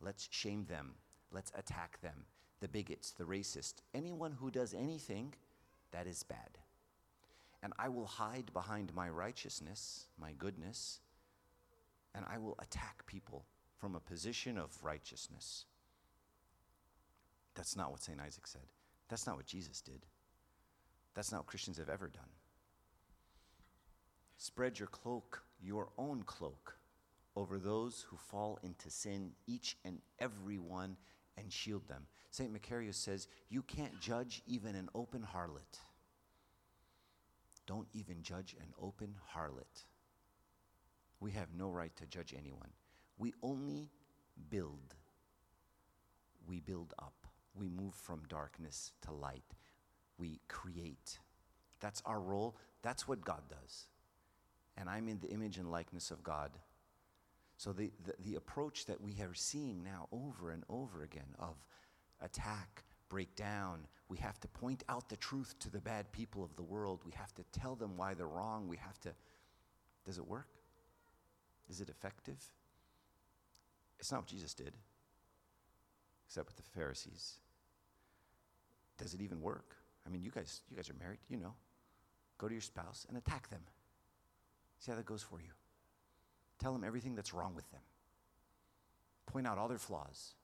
Let's 0.00 0.26
shame 0.32 0.66
them. 0.68 0.94
Let's 1.30 1.52
attack 1.54 2.00
them. 2.00 2.24
The 2.58 2.66
bigots, 2.66 3.12
the 3.12 3.24
racists, 3.24 3.76
anyone 3.94 4.32
who 4.32 4.50
does 4.50 4.74
anything 4.74 5.34
that 5.92 6.08
is 6.08 6.24
bad. 6.24 6.58
And 7.62 7.72
I 7.78 7.90
will 7.90 8.06
hide 8.06 8.52
behind 8.52 8.92
my 8.92 9.08
righteousness, 9.08 10.06
my 10.20 10.32
goodness, 10.32 10.98
and 12.12 12.24
I 12.28 12.38
will 12.38 12.56
attack 12.60 13.06
people 13.06 13.44
from 13.78 13.94
a 13.94 14.00
position 14.00 14.58
of 14.58 14.82
righteousness. 14.82 15.64
That's 17.54 17.76
not 17.76 17.90
what 17.90 18.02
St. 18.02 18.20
Isaac 18.20 18.46
said. 18.46 18.72
That's 19.08 19.26
not 19.26 19.36
what 19.36 19.46
Jesus 19.46 19.80
did. 19.80 20.06
That's 21.14 21.32
not 21.32 21.38
what 21.38 21.46
Christians 21.46 21.78
have 21.78 21.88
ever 21.88 22.08
done. 22.08 22.30
Spread 24.36 24.78
your 24.78 24.88
cloak, 24.88 25.42
your 25.60 25.88
own 25.98 26.22
cloak, 26.22 26.76
over 27.34 27.58
those 27.58 28.06
who 28.08 28.16
fall 28.16 28.58
into 28.62 28.90
sin, 28.90 29.32
each 29.46 29.76
and 29.84 29.98
every 30.18 30.58
one, 30.58 30.96
and 31.36 31.52
shield 31.52 31.88
them. 31.88 32.06
St. 32.30 32.52
Macarius 32.52 32.94
says, 32.94 33.28
You 33.48 33.62
can't 33.62 34.00
judge 34.00 34.42
even 34.46 34.74
an 34.74 34.88
open 34.94 35.26
harlot. 35.34 35.80
Don't 37.66 37.88
even 37.92 38.22
judge 38.22 38.54
an 38.60 38.72
open 38.80 39.14
harlot. 39.34 39.84
We 41.20 41.32
have 41.32 41.48
no 41.56 41.70
right 41.70 41.94
to 41.96 42.06
judge 42.06 42.34
anyone. 42.36 42.70
We 43.18 43.34
only 43.42 43.90
build. 44.50 44.94
We 46.46 46.60
build 46.60 46.94
up. 46.98 47.26
We 47.54 47.68
move 47.68 47.94
from 47.94 48.22
darkness 48.28 48.92
to 49.02 49.12
light. 49.12 49.54
We 50.18 50.40
create. 50.48 51.18
That's 51.80 52.02
our 52.06 52.20
role. 52.20 52.56
That's 52.82 53.08
what 53.08 53.24
God 53.24 53.42
does 53.48 53.88
and 54.78 54.88
I'm 54.88 55.08
in 55.08 55.18
the 55.18 55.28
image 55.28 55.58
and 55.58 55.70
likeness 55.70 56.10
of 56.10 56.22
God. 56.22 56.52
So 57.56 57.72
the, 57.72 57.90
the, 58.06 58.14
the, 58.24 58.34
approach 58.36 58.86
that 58.86 59.00
we 59.00 59.12
are 59.20 59.34
seeing 59.34 59.82
now 59.82 60.06
over 60.12 60.52
and 60.52 60.62
over 60.68 61.02
again 61.02 61.34
of 61.40 61.56
attack, 62.20 62.84
breakdown, 63.08 63.80
we 64.08 64.16
have 64.18 64.38
to 64.40 64.48
point 64.48 64.84
out 64.88 65.08
the 65.08 65.16
truth 65.16 65.56
to 65.60 65.70
the 65.70 65.80
bad 65.80 66.10
people 66.12 66.44
of 66.44 66.54
the 66.54 66.62
world. 66.62 67.00
We 67.04 67.12
have 67.12 67.34
to 67.34 67.42
tell 67.50 67.74
them 67.74 67.96
why 67.96 68.14
they're 68.14 68.28
wrong. 68.28 68.68
We 68.68 68.76
have 68.76 69.00
to. 69.00 69.12
Does 70.06 70.18
it 70.18 70.26
work? 70.26 70.46
Is 71.68 71.80
it 71.80 71.88
effective? 71.88 72.38
It's 73.98 74.12
not 74.12 74.22
what 74.22 74.28
Jesus 74.28 74.54
did, 74.54 74.74
except 76.26 76.46
with 76.46 76.56
the 76.56 76.62
Pharisees. 76.62 77.38
Does 78.96 79.14
it 79.14 79.20
even 79.20 79.40
work? 79.40 79.76
I 80.06 80.10
mean, 80.10 80.22
you 80.22 80.30
guys, 80.30 80.62
you 80.70 80.76
guys 80.76 80.88
are 80.90 80.96
married, 81.00 81.18
you 81.28 81.36
know. 81.36 81.54
Go 82.38 82.48
to 82.48 82.54
your 82.54 82.60
spouse 82.60 83.06
and 83.08 83.18
attack 83.18 83.50
them. 83.50 83.62
See 84.78 84.90
how 84.90 84.96
that 84.96 85.06
goes 85.06 85.22
for 85.22 85.40
you. 85.40 85.50
Tell 86.58 86.72
them 86.72 86.84
everything 86.84 87.14
that's 87.14 87.34
wrong 87.34 87.54
with 87.54 87.70
them. 87.70 87.80
Point 89.26 89.46
out 89.46 89.58
all 89.58 89.68
their 89.68 89.78
flaws. 89.78 90.34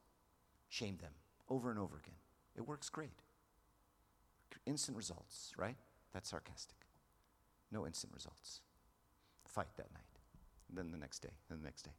Shame 0.69 0.99
them 1.01 1.13
over 1.49 1.71
and 1.71 1.79
over 1.79 1.97
again. 1.97 2.17
It 2.57 2.67
works 2.67 2.89
great. 2.89 3.23
Instant 4.67 4.97
results, 4.97 5.53
right? 5.59 5.77
That's 6.13 6.31
sarcastic. 6.31 6.79
No 7.71 7.87
instant 7.87 8.15
results. 8.15 8.61
Fight 9.47 9.69
that 9.77 9.93
night. 9.93 10.03
Then 10.73 10.91
the 10.91 10.97
next 10.97 11.21
day, 11.21 11.33
then 11.49 11.59
the 11.59 11.65
next 11.65 11.83
day. 11.83 11.93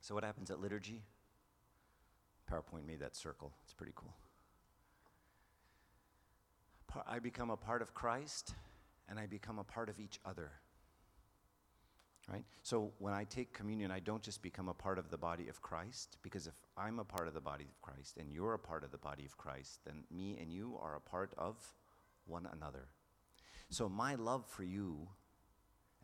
So, 0.00 0.14
what 0.14 0.24
happens 0.24 0.50
at 0.50 0.60
liturgy? 0.60 1.02
PowerPoint 2.50 2.86
made 2.86 3.00
that 3.00 3.14
circle. 3.14 3.52
It's 3.64 3.74
pretty 3.74 3.92
cool. 3.94 4.14
I 7.06 7.20
become 7.20 7.50
a 7.50 7.56
part 7.56 7.82
of 7.82 7.94
Christ 7.94 8.54
and 9.08 9.18
I 9.18 9.26
become 9.26 9.58
a 9.58 9.64
part 9.64 9.88
of 9.88 10.00
each 10.00 10.18
other. 10.24 10.50
Right? 12.28 12.44
So 12.62 12.92
when 12.98 13.12
I 13.12 13.24
take 13.24 13.52
communion, 13.52 13.90
I 13.90 13.98
don't 13.98 14.22
just 14.22 14.40
become 14.40 14.68
a 14.68 14.74
part 14.74 14.98
of 14.98 15.10
the 15.10 15.18
body 15.18 15.48
of 15.48 15.60
Christ, 15.62 16.16
because 16.22 16.46
if 16.46 16.54
I'm 16.76 17.00
a 17.00 17.04
part 17.04 17.26
of 17.26 17.34
the 17.34 17.40
body 17.40 17.64
of 17.64 17.80
Christ 17.82 18.18
and 18.18 18.30
you're 18.30 18.54
a 18.54 18.58
part 18.58 18.84
of 18.84 18.92
the 18.92 18.98
body 18.98 19.24
of 19.24 19.36
Christ, 19.36 19.80
then 19.84 20.04
me 20.12 20.38
and 20.40 20.52
you 20.52 20.78
are 20.80 20.94
a 20.94 21.00
part 21.00 21.32
of 21.36 21.56
one 22.26 22.48
another. 22.52 22.86
So 23.68 23.88
my 23.88 24.14
love 24.14 24.46
for 24.46 24.62
you 24.62 25.08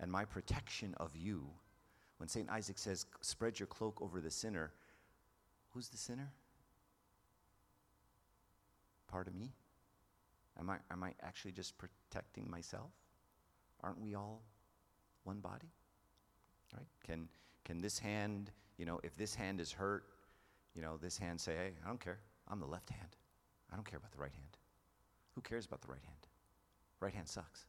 and 0.00 0.10
my 0.10 0.24
protection 0.24 0.94
of 0.98 1.16
you, 1.16 1.48
when 2.18 2.28
St. 2.28 2.48
Isaac 2.50 2.78
says, 2.78 3.06
spread 3.20 3.58
your 3.58 3.66
cloak 3.66 4.00
over 4.00 4.20
the 4.20 4.30
sinner, 4.30 4.72
who's 5.72 5.88
the 5.88 5.96
sinner? 5.96 6.32
Part 9.08 9.28
of 9.28 9.34
me? 9.34 9.52
Am 10.58 10.70
I, 10.70 10.76
am 10.90 11.02
I 11.02 11.12
actually 11.22 11.52
just 11.52 11.74
protecting 11.76 12.50
myself? 12.50 12.90
Aren't 13.82 14.00
we 14.00 14.14
all 14.14 14.42
one 15.24 15.40
body? 15.40 15.70
Right? 16.74 16.86
Can, 17.06 17.28
can 17.64 17.80
this 17.80 17.98
hand, 17.98 18.50
you 18.78 18.86
know, 18.86 18.98
if 19.02 19.16
this 19.16 19.34
hand 19.34 19.60
is 19.60 19.70
hurt, 19.70 20.04
you 20.74 20.82
know, 20.82 20.96
this 20.96 21.18
hand 21.18 21.40
say, 21.40 21.54
hey, 21.54 21.70
I 21.84 21.88
don't 21.88 22.00
care. 22.00 22.18
I'm 22.48 22.60
the 22.60 22.66
left 22.66 22.90
hand. 22.90 23.16
I 23.70 23.76
don't 23.76 23.88
care 23.88 23.98
about 23.98 24.12
the 24.12 24.18
right 24.18 24.32
hand. 24.32 24.56
Who 25.34 25.40
cares 25.42 25.66
about 25.66 25.82
the 25.82 25.88
right 25.88 26.02
hand? 26.04 26.26
Right 27.00 27.12
hand 27.12 27.28
sucks. 27.28 27.66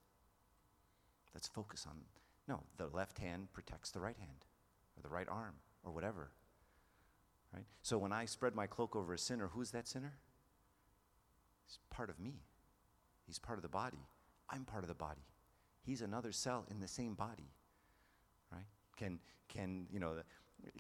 Let's 1.34 1.48
focus 1.48 1.86
on, 1.88 1.98
no, 2.48 2.62
the 2.78 2.88
left 2.88 3.20
hand 3.20 3.48
protects 3.54 3.92
the 3.92 4.00
right 4.00 4.18
hand 4.18 4.46
or 4.96 5.02
the 5.02 5.10
right 5.10 5.28
arm 5.30 5.56
or 5.84 5.92
whatever. 5.92 6.32
Right? 7.54 7.66
So 7.82 7.98
when 7.98 8.12
I 8.12 8.26
spread 8.26 8.56
my 8.56 8.68
cloak 8.68 8.96
over 8.96 9.14
a 9.14 9.18
sinner, 9.18 9.50
who's 9.54 9.72
that 9.72 9.88
sinner? 9.88 10.14
He's 11.66 11.80
part 11.90 12.10
of 12.10 12.20
me. 12.20 12.42
He's 13.26 13.40
part 13.40 13.58
of 13.58 13.64
the 13.64 13.70
body. 13.70 14.08
I'm 14.50 14.64
part 14.64 14.84
of 14.84 14.88
the 14.88 14.96
body. 14.96 15.26
He's 15.82 16.02
another 16.02 16.32
cell 16.32 16.66
in 16.72 16.80
the 16.80 16.88
same 16.88 17.14
body. 17.14 17.52
Right? 18.52 18.66
Can, 18.96 19.20
can 19.50 19.88
you 19.92 20.00
know, 20.00 20.16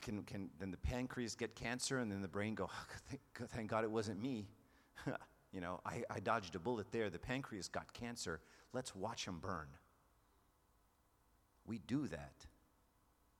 can, 0.01 0.23
can 0.23 0.49
then 0.59 0.71
the 0.71 0.77
pancreas 0.77 1.35
get 1.35 1.55
cancer 1.55 1.99
and 1.99 2.11
then 2.11 2.21
the 2.21 2.27
brain 2.27 2.55
go, 2.55 2.69
oh, 3.41 3.45
thank 3.49 3.69
God 3.69 3.83
it 3.83 3.91
wasn't 3.91 4.21
me. 4.21 4.47
you 5.51 5.61
know, 5.61 5.81
I, 5.85 6.03
I 6.09 6.19
dodged 6.19 6.55
a 6.55 6.59
bullet 6.59 6.91
there. 6.91 7.09
The 7.09 7.19
pancreas 7.19 7.67
got 7.67 7.91
cancer. 7.93 8.39
Let's 8.73 8.95
watch 8.95 9.25
him 9.25 9.39
burn 9.39 9.67
we 11.67 11.79
do 11.79 12.07
that. 12.07 12.45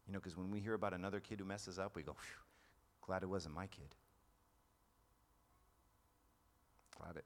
You 0.05 0.13
know, 0.13 0.19
because 0.19 0.37
when 0.37 0.51
we 0.51 0.59
hear 0.59 0.73
about 0.73 0.93
another 0.93 1.19
kid 1.19 1.39
who 1.39 1.45
messes 1.45 1.79
up, 1.79 1.95
we 1.95 2.03
go, 2.03 2.15
glad 3.01 3.23
it 3.23 3.29
wasn't 3.29 3.55
my 3.55 3.67
kid. 3.67 3.95
Glad 6.97 7.17
it. 7.17 7.25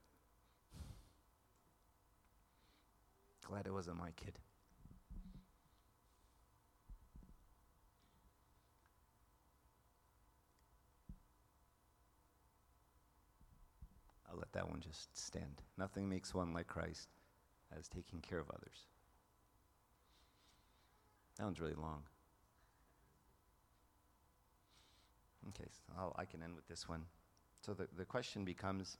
Glad 3.45 3.67
it 3.67 3.73
wasn't 3.73 3.97
my 3.97 4.11
kid. 4.15 4.39
I'll 14.31 14.37
let 14.37 14.51
that 14.53 14.69
one 14.69 14.79
just 14.79 15.15
stand. 15.17 15.61
Nothing 15.77 16.07
makes 16.07 16.33
one 16.33 16.53
like 16.53 16.67
Christ 16.67 17.09
as 17.77 17.87
taking 17.87 18.21
care 18.21 18.39
of 18.39 18.49
others. 18.49 18.87
That 21.41 21.45
one's 21.45 21.60
really 21.60 21.73
long. 21.73 22.04
Okay, 25.49 25.67
so 25.71 25.91
I'll, 25.97 26.15
I 26.15 26.23
can 26.23 26.43
end 26.43 26.54
with 26.56 26.67
this 26.67 26.88
one. 26.88 27.06
So 27.65 27.73
the, 27.73 27.88
the 27.97 28.06
question 28.06 28.45
becomes 28.45 28.97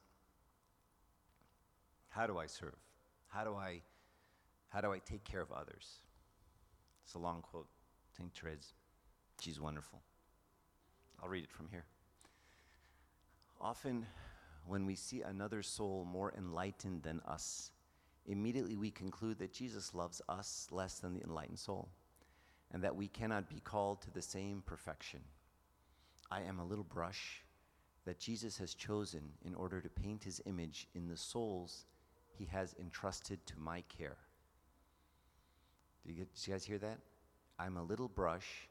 how 2.10 2.25
do 2.25 2.39
I 2.39 2.47
serve? 2.47 2.73
How 3.27 3.43
do 3.43 3.54
I, 3.54 3.82
how 4.69 4.82
do 4.82 4.91
I 4.91 4.97
take 4.97 5.23
care 5.23 5.41
of 5.41 5.51
others? 5.51 5.97
It's 7.06 7.13
a 7.13 7.19
long 7.19 7.43
quote. 7.43 7.67
St. 8.17 8.34
Therese. 8.34 8.73
She's 9.39 9.60
wonderful. 9.60 10.01
I'll 11.21 11.30
read 11.30 11.43
it 11.43 11.51
from 11.51 11.67
here. 11.69 11.86
Often, 13.62 14.08
when 14.65 14.88
we 14.88 14.95
see 14.95 15.21
another 15.21 15.62
soul 15.62 16.08
more 16.12 16.34
enlightened 16.36 17.04
than 17.04 17.19
us, 17.19 17.69
immediately 18.25 18.77
we 18.77 18.89
conclude 18.89 19.38
that 19.38 19.54
Jesus 19.54 19.93
loves 19.93 20.23
us 20.27 20.67
less 20.71 20.97
than 20.97 21.13
the 21.13 21.21
enlightened 21.21 21.60
soul, 21.60 21.88
and 22.73 22.84
that 22.84 22.95
we 22.95 23.07
cannot 23.07 23.49
be 23.49 23.60
called 23.60 24.01
to 24.01 24.12
the 24.12 24.21
same 24.21 24.63
perfection. 24.65 25.19
I 26.31 26.41
am 26.41 26.60
a 26.60 26.65
little 26.65 26.86
brush 26.86 27.43
that 28.05 28.19
Jesus 28.19 28.57
has 28.57 28.73
chosen 28.73 29.21
in 29.45 29.53
order 29.53 29.81
to 29.81 29.89
paint 29.89 30.23
his 30.23 30.41
image 30.45 30.88
in 30.95 31.07
the 31.07 31.17
souls 31.17 31.86
he 32.38 32.45
has 32.45 32.75
entrusted 32.79 33.45
to 33.45 33.60
my 33.60 33.84
care. 33.95 34.17
Did 36.05 36.17
you, 36.17 36.25
guys 36.47 36.65
hear 36.65 36.79
that? 36.79 36.97
I'm 37.60 37.77
a 37.77 37.84
little 37.84 38.07
brush 38.07 38.67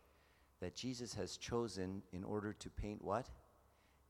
that 0.61 0.75
Jesus 0.75 1.15
has 1.15 1.37
chosen 1.37 2.03
in 2.13 2.25
order 2.25 2.53
to 2.55 2.71
paint 2.71 3.05
what? 3.05 3.27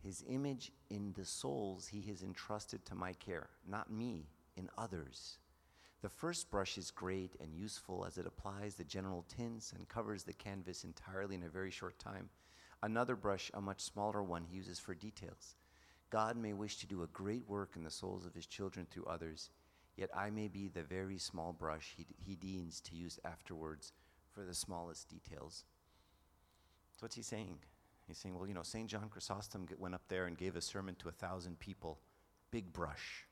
His 0.02 0.24
image 0.28 0.72
in 0.88 1.12
the 1.16 1.24
souls 1.24 1.86
he 1.86 2.00
has 2.08 2.22
entrusted 2.22 2.86
to 2.86 2.94
my 2.94 3.12
care, 3.14 3.50
not 3.68 3.92
me, 3.92 4.26
in 4.56 4.70
others. 4.78 5.36
The 6.02 6.08
first 6.08 6.50
brush 6.50 6.78
is 6.78 6.90
great 6.90 7.36
and 7.40 7.54
useful 7.54 8.06
as 8.06 8.16
it 8.16 8.26
applies 8.26 8.74
the 8.74 8.84
general 8.84 9.26
tints 9.28 9.72
and 9.72 9.86
covers 9.86 10.22
the 10.22 10.32
canvas 10.32 10.82
entirely 10.82 11.34
in 11.34 11.42
a 11.42 11.48
very 11.48 11.70
short 11.70 11.98
time. 11.98 12.30
Another 12.82 13.14
brush, 13.16 13.50
a 13.52 13.60
much 13.60 13.82
smaller 13.82 14.22
one, 14.22 14.44
he 14.44 14.56
uses 14.56 14.78
for 14.78 14.94
details. 14.94 15.56
God 16.08 16.38
may 16.38 16.54
wish 16.54 16.78
to 16.78 16.86
do 16.86 17.02
a 17.02 17.08
great 17.08 17.46
work 17.46 17.76
in 17.76 17.84
the 17.84 17.90
souls 17.90 18.24
of 18.24 18.34
his 18.34 18.46
children 18.46 18.86
through 18.90 19.04
others, 19.04 19.50
yet 19.96 20.08
I 20.16 20.30
may 20.30 20.48
be 20.48 20.68
the 20.68 20.82
very 20.82 21.18
small 21.18 21.52
brush 21.52 21.94
he, 21.96 22.06
he 22.16 22.34
to 22.34 22.96
use 22.96 23.18
afterwards 23.22 23.92
for 24.32 24.42
the 24.42 24.54
smallest 24.54 25.10
details. 25.10 25.64
So, 26.92 27.00
what's 27.00 27.16
he 27.16 27.22
saying? 27.22 27.58
He's 28.06 28.16
saying, 28.16 28.36
well, 28.36 28.48
you 28.48 28.54
know, 28.54 28.62
St. 28.62 28.88
John 28.88 29.08
Chrysostom 29.10 29.68
went 29.78 29.94
up 29.94 30.02
there 30.08 30.24
and 30.24 30.36
gave 30.36 30.56
a 30.56 30.62
sermon 30.62 30.96
to 30.96 31.08
a 31.08 31.12
thousand 31.12 31.60
people, 31.60 32.00
big 32.50 32.72
brush. 32.72 33.26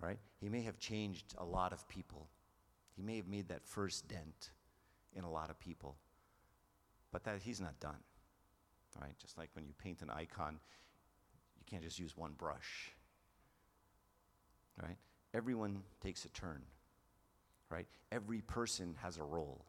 Right? 0.00 0.18
He 0.40 0.48
may 0.48 0.62
have 0.62 0.78
changed 0.78 1.34
a 1.38 1.44
lot 1.44 1.72
of 1.72 1.88
people. 1.88 2.28
He 2.96 3.02
may 3.02 3.16
have 3.16 3.28
made 3.28 3.48
that 3.48 3.64
first 3.64 4.08
dent 4.08 4.50
in 5.14 5.24
a 5.24 5.30
lot 5.30 5.50
of 5.50 5.58
people. 5.58 5.96
But 7.12 7.24
that 7.24 7.40
he's 7.42 7.60
not 7.60 7.78
done. 7.80 7.98
Right? 9.00 9.18
Just 9.18 9.38
like 9.38 9.50
when 9.54 9.66
you 9.66 9.72
paint 9.82 10.02
an 10.02 10.10
icon, 10.10 10.58
you 11.58 11.64
can't 11.66 11.82
just 11.82 11.98
use 11.98 12.16
one 12.16 12.32
brush. 12.36 12.92
Right? 14.82 14.96
Everyone 15.34 15.82
takes 16.02 16.24
a 16.24 16.28
turn. 16.28 16.62
Right? 17.70 17.86
Every 18.12 18.40
person 18.42 18.94
has 19.02 19.16
a 19.18 19.22
role 19.22 19.64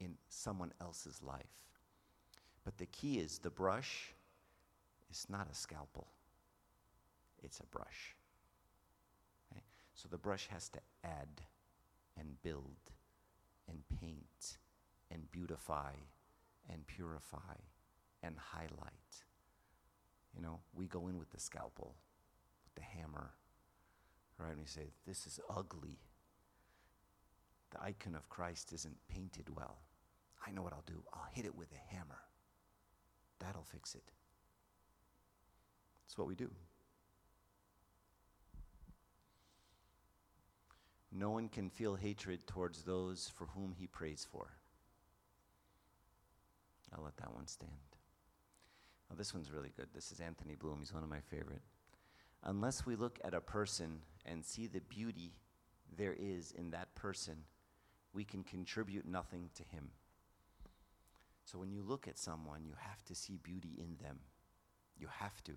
in 0.00 0.16
someone 0.28 0.72
else's 0.80 1.20
life. 1.22 1.62
But 2.64 2.78
the 2.78 2.86
key 2.86 3.18
is 3.18 3.38
the 3.38 3.50
brush 3.50 4.12
is 5.10 5.26
not 5.28 5.48
a 5.50 5.54
scalpel, 5.54 6.06
it's 7.42 7.60
a 7.60 7.66
brush. 7.66 8.14
So 9.94 10.08
the 10.10 10.18
brush 10.18 10.48
has 10.48 10.68
to 10.70 10.80
add 11.04 11.42
and 12.18 12.40
build 12.42 12.76
and 13.68 13.82
paint 14.00 14.58
and 15.10 15.30
beautify 15.30 15.92
and 16.70 16.86
purify 16.86 17.56
and 18.22 18.36
highlight. 18.38 19.24
You 20.34 20.42
know, 20.42 20.60
we 20.74 20.86
go 20.86 21.08
in 21.08 21.18
with 21.18 21.30
the 21.30 21.40
scalpel, 21.40 21.94
with 22.64 22.74
the 22.74 22.98
hammer, 22.98 23.32
right? 24.38 24.50
And 24.50 24.60
we 24.60 24.66
say, 24.66 24.92
This 25.06 25.26
is 25.26 25.40
ugly. 25.50 25.98
The 27.70 27.82
icon 27.82 28.14
of 28.14 28.28
Christ 28.28 28.72
isn't 28.72 28.96
painted 29.08 29.48
well. 29.54 29.78
I 30.46 30.50
know 30.50 30.62
what 30.62 30.72
I'll 30.72 30.84
do. 30.86 31.02
I'll 31.12 31.28
hit 31.32 31.46
it 31.46 31.56
with 31.56 31.68
a 31.72 31.94
hammer. 31.94 32.18
That'll 33.38 33.64
fix 33.64 33.94
it. 33.94 34.12
That's 36.04 36.18
what 36.18 36.28
we 36.28 36.34
do. 36.34 36.50
No 41.14 41.30
one 41.30 41.48
can 41.48 41.68
feel 41.68 41.94
hatred 41.94 42.46
towards 42.46 42.82
those 42.82 43.30
for 43.34 43.46
whom 43.54 43.74
he 43.78 43.86
prays 43.86 44.26
for. 44.30 44.48
I'll 46.94 47.04
let 47.04 47.16
that 47.18 47.34
one 47.34 47.46
stand. 47.46 47.70
Oh, 49.10 49.14
this 49.16 49.34
one's 49.34 49.50
really 49.50 49.72
good. 49.76 49.88
This 49.94 50.10
is 50.10 50.20
Anthony 50.20 50.54
Bloom. 50.54 50.78
He's 50.80 50.94
one 50.94 51.02
of 51.02 51.10
my 51.10 51.20
favorite. 51.20 51.60
Unless 52.44 52.86
we 52.86 52.96
look 52.96 53.18
at 53.22 53.34
a 53.34 53.40
person 53.40 54.00
and 54.24 54.44
see 54.44 54.66
the 54.66 54.80
beauty 54.80 55.32
there 55.96 56.16
is 56.18 56.52
in 56.52 56.70
that 56.70 56.94
person, 56.94 57.36
we 58.14 58.24
can 58.24 58.42
contribute 58.42 59.06
nothing 59.06 59.50
to 59.54 59.62
him. 59.64 59.90
So 61.44 61.58
when 61.58 61.70
you 61.70 61.82
look 61.82 62.08
at 62.08 62.18
someone, 62.18 62.64
you 62.64 62.74
have 62.78 63.04
to 63.04 63.14
see 63.14 63.38
beauty 63.42 63.76
in 63.78 63.96
them. 64.02 64.18
You 64.98 65.08
have 65.18 65.42
to. 65.44 65.52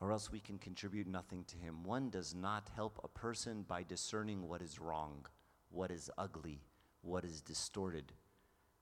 Or 0.00 0.12
else 0.12 0.30
we 0.30 0.38
can 0.38 0.58
contribute 0.58 1.08
nothing 1.08 1.44
to 1.48 1.56
him. 1.56 1.82
One 1.82 2.08
does 2.08 2.34
not 2.34 2.70
help 2.74 3.00
a 3.02 3.08
person 3.08 3.64
by 3.66 3.82
discerning 3.82 4.46
what 4.48 4.62
is 4.62 4.78
wrong, 4.78 5.26
what 5.70 5.90
is 5.90 6.10
ugly, 6.16 6.60
what 7.02 7.24
is 7.24 7.40
distorted. 7.40 8.12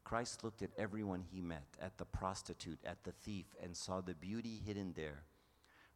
Christ 0.04 0.44
looked 0.44 0.62
at 0.62 0.70
everyone 0.78 1.22
he 1.22 1.40
met, 1.40 1.66
at 1.80 1.98
the 1.98 2.04
prostitute, 2.04 2.78
at 2.84 3.02
the 3.04 3.12
thief, 3.12 3.46
and 3.62 3.76
saw 3.76 4.00
the 4.00 4.14
beauty 4.14 4.60
hidden 4.64 4.92
there. 4.94 5.24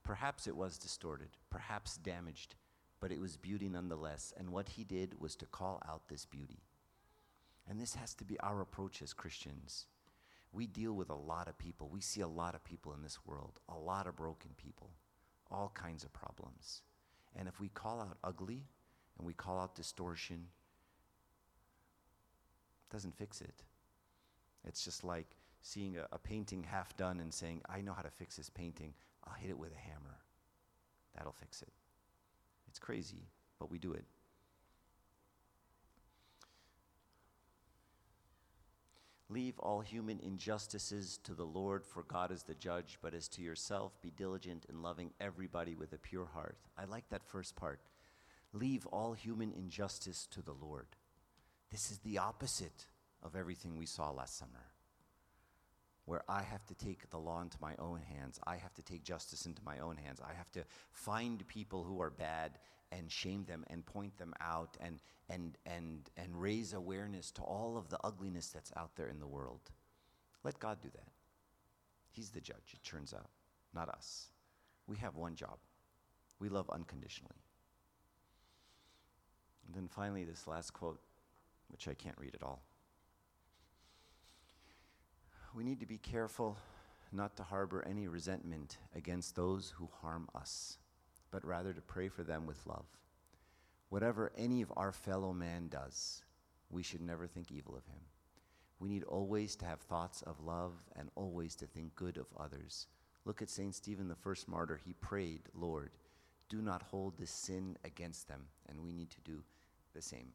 Perhaps 0.03 0.47
it 0.47 0.57
was 0.57 0.79
distorted, 0.79 1.37
perhaps 1.51 1.97
damaged, 1.97 2.55
but 2.99 3.13
it 3.13 3.21
was 3.21 3.37
beauty 3.37 3.69
nonetheless. 3.69 4.33
And 4.37 4.51
what 4.51 4.71
he 4.71 4.85
did 4.85 5.21
was 5.21 5.37
to 5.37 5.47
call 5.47 5.83
out 5.89 6.09
this 6.09 6.25
beauty. 6.25 6.63
And 7.69 7.81
this 7.81 7.95
has 7.95 8.15
to 8.15 8.25
be 8.25 8.41
our 8.41 8.61
approach 8.61 9.01
as 9.03 9.13
Christians. 9.13 9.87
We 10.53 10.67
deal 10.67 10.95
with 10.95 11.11
a 11.11 11.15
lot 11.15 11.47
of 11.47 11.59
people. 11.59 11.89
We 11.89 12.01
see 12.01 12.23
a 12.23 12.27
lot 12.27 12.57
of 12.57 12.65
people 12.65 12.93
in 12.93 13.03
this 13.03 13.19
world, 13.25 13.61
a 13.69 13.79
lot 13.79 14.09
of 14.09 14.17
broken 14.17 14.51
people, 14.57 14.91
all 15.51 15.73
kinds 15.75 16.05
of 16.05 16.13
problems. 16.13 16.83
And 17.37 17.49
if 17.49 17.61
we 17.61 17.69
call 17.69 18.01
out 18.01 18.19
ugly 18.25 18.65
and 19.19 19.27
we 19.27 19.35
call 19.35 19.59
out 19.59 19.75
distortion, 19.75 20.47
it 22.89 22.93
doesn't 22.93 23.17
fix 23.17 23.41
it. 23.41 23.63
It's 24.67 24.85
just 24.85 25.05
like 25.05 25.27
seeing 25.63 25.97
a, 25.97 26.07
a, 26.13 26.19
painting 26.19 26.65
half 26.65 26.97
done 26.97 27.21
and 27.21 27.33
saying, 27.33 27.63
I 27.69 27.81
know 27.81 27.93
how 27.93 28.03
to 28.03 28.11
fix 28.11 28.37
this 28.37 28.51
painting. 28.51 28.95
I'll 29.27 29.35
hit 29.35 29.51
it 29.51 29.59
with 29.59 29.73
a 29.73 29.79
hammer. 29.79 30.19
That'll 31.17 31.33
fix 31.33 31.63
it. 31.63 31.73
It's 32.69 32.79
crazy, 32.79 33.29
but 33.59 33.71
we 33.71 33.79
do 33.79 33.93
it. 33.93 34.05
Leave 39.33 39.61
all 39.61 39.81
human 39.81 40.19
injustices 40.19 41.21
to 41.23 41.35
the 41.35 41.47
Lord, 41.47 41.87
for 41.87 42.03
God 42.03 42.33
is 42.33 42.43
the 42.43 42.55
judge, 42.55 42.99
but 43.01 43.15
as 43.15 43.29
to 43.29 43.43
yourself, 43.43 43.93
be 44.03 44.11
diligent 44.11 44.67
in 44.69 44.83
loving 44.83 45.13
everybody 45.21 45.77
with 45.77 45.93
a 45.93 45.99
pure 45.99 46.27
heart. 46.27 46.59
I 46.77 46.85
like 46.85 47.09
that 47.11 47.23
first 47.23 47.55
part. 47.55 47.79
Leave 48.53 48.87
all 48.87 49.13
human 49.13 49.53
injustice 49.53 50.27
to 50.33 50.43
the 50.43 50.55
Lord. 50.61 50.87
This 51.71 51.93
is 51.93 51.99
the 51.99 52.19
opposite 52.19 52.87
of 53.23 53.37
everything 53.37 53.77
we 53.77 53.87
saw 53.87 54.11
last 54.11 54.37
summer, 54.37 54.73
where 56.11 56.25
I 56.29 56.43
have 56.43 56.67
to 56.67 56.75
take 56.75 57.09
the 57.11 57.19
law 57.19 57.41
into 57.41 57.57
my 57.61 57.77
own 57.79 58.01
hands. 58.01 58.41
I 58.45 58.57
have 58.57 58.75
to 58.75 58.83
take 58.83 59.05
justice 59.05 59.47
into 59.47 59.63
my 59.65 59.79
own 59.79 59.97
hands. 59.97 60.21
I 60.21 60.35
have 60.37 60.51
to 60.51 60.65
find 60.91 61.47
people 61.47 61.85
who 61.85 62.03
are 62.03 62.11
bad 62.11 62.59
and 62.91 63.09
shame 63.09 63.45
them 63.45 63.63
and 63.71 63.87
point 63.87 64.19
them 64.19 64.35
out 64.41 64.77
and, 64.81 64.99
and, 65.29 65.57
and, 65.67 66.11
and 66.17 66.35
raise 66.35 66.73
awareness 66.73 67.31
to 67.31 67.43
all 67.43 67.79
of 67.79 67.91
the 67.91 67.99
ugliness 68.03 68.49
that's 68.49 68.73
out 68.77 68.97
there 68.97 69.07
in 69.07 69.21
the 69.21 69.27
world. 69.29 69.61
Let 70.43 70.59
God 70.59 70.79
do 70.83 70.89
that. 70.95 71.13
He's 72.11 72.31
the 72.31 72.41
judge, 72.41 72.75
it 72.75 72.83
turns 72.83 73.15
out, 73.15 73.31
not 73.73 73.89
us. 73.89 74.31
We 74.89 74.97
have 74.97 75.15
one 75.15 75.37
job 75.37 75.59
we 76.41 76.49
love 76.49 76.69
unconditionally. 76.71 77.37
And 79.65 79.77
then 79.77 79.87
finally, 79.87 80.25
this 80.25 80.49
last 80.49 80.73
quote, 80.73 80.99
which 81.69 81.87
I 81.87 81.95
can't 81.95 82.19
read 82.19 82.35
at 82.35 82.43
all. 82.43 82.65
We 85.55 85.65
need 85.65 85.81
to 85.81 85.87
be 85.87 85.99
careful 85.99 86.57
not 87.13 87.37
to 87.37 87.43
harbor 87.43 87.85
any 87.89 88.07
resentment 88.09 88.79
against 88.95 89.35
those 89.35 89.75
who 89.77 89.89
harm 90.01 90.29
us 90.35 90.79
but 91.31 91.45
rather 91.45 91.73
to 91.73 91.81
pray 91.81 92.09
for 92.09 92.23
them 92.23 92.47
with 92.47 92.67
love. 92.67 92.87
Whatever 93.89 94.33
any 94.37 94.63
of 94.63 94.73
our 94.77 94.93
fellow 94.93 95.33
man 95.33 95.69
does, 95.69 96.23
we 96.71 96.83
should 96.83 97.01
never 97.01 97.27
think 97.27 97.51
evil 97.51 97.77
of 97.77 97.87
him. 97.87 98.01
We 98.79 98.89
need 98.89 99.05
always 99.05 99.57
to 99.57 99.67
have 99.67 99.81
thoughts 99.81 100.23
of 100.23 100.41
love 100.41 100.73
and 100.97 101.11
always 101.15 101.55
to 101.57 101.67
think 101.67 101.95
good 101.97 102.17
of 102.17 102.27
others. 102.39 102.87
Look 103.25 103.43
at 103.43 103.51
St. 103.51 103.75
Stephen, 103.75 104.09
the 104.09 104.15
first 104.15 104.49
martyr. 104.49 104.81
He 104.83 104.95
prayed, 104.95 105.43
Lord, 105.55 105.91
do 106.49 106.63
not 106.63 106.83
hold 106.83 107.19
this 107.19 107.31
sin 107.31 107.77
against 107.85 108.29
them. 108.29 108.47
And 108.69 108.81
we 108.81 108.93
need 108.93 109.11
to 109.11 109.21
do 109.21 109.43
the 109.95 110.01
same. 110.01 110.33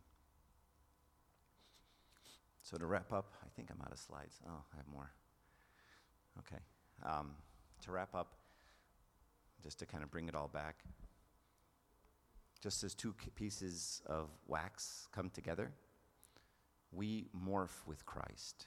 So, 2.65 2.77
to 2.77 2.87
wrap 2.87 3.13
up, 3.13 3.35
I 3.43 3.47
think 3.55 3.69
I'm 3.69 3.79
out 3.81 3.91
of 3.91 3.99
slides. 3.99 4.39
Oh, 4.49 4.63
I 4.73 4.77
have 4.77 4.87
more. 4.91 5.11
Okay. 6.39 6.61
Um, 7.03 7.29
to 7.83 7.91
wrap 7.91 8.15
up, 8.15 8.33
just 9.61 9.77
to 9.79 9.85
kind 9.85 10.03
of 10.03 10.09
bring 10.09 10.27
it 10.27 10.33
all 10.33 10.47
back, 10.47 10.83
just 12.63 12.83
as 12.83 12.95
two 12.95 13.13
pieces 13.35 14.01
of 14.07 14.29
wax 14.47 15.07
come 15.11 15.29
together, 15.29 15.69
we 16.91 17.27
morph 17.39 17.85
with 17.85 18.03
Christ. 18.07 18.65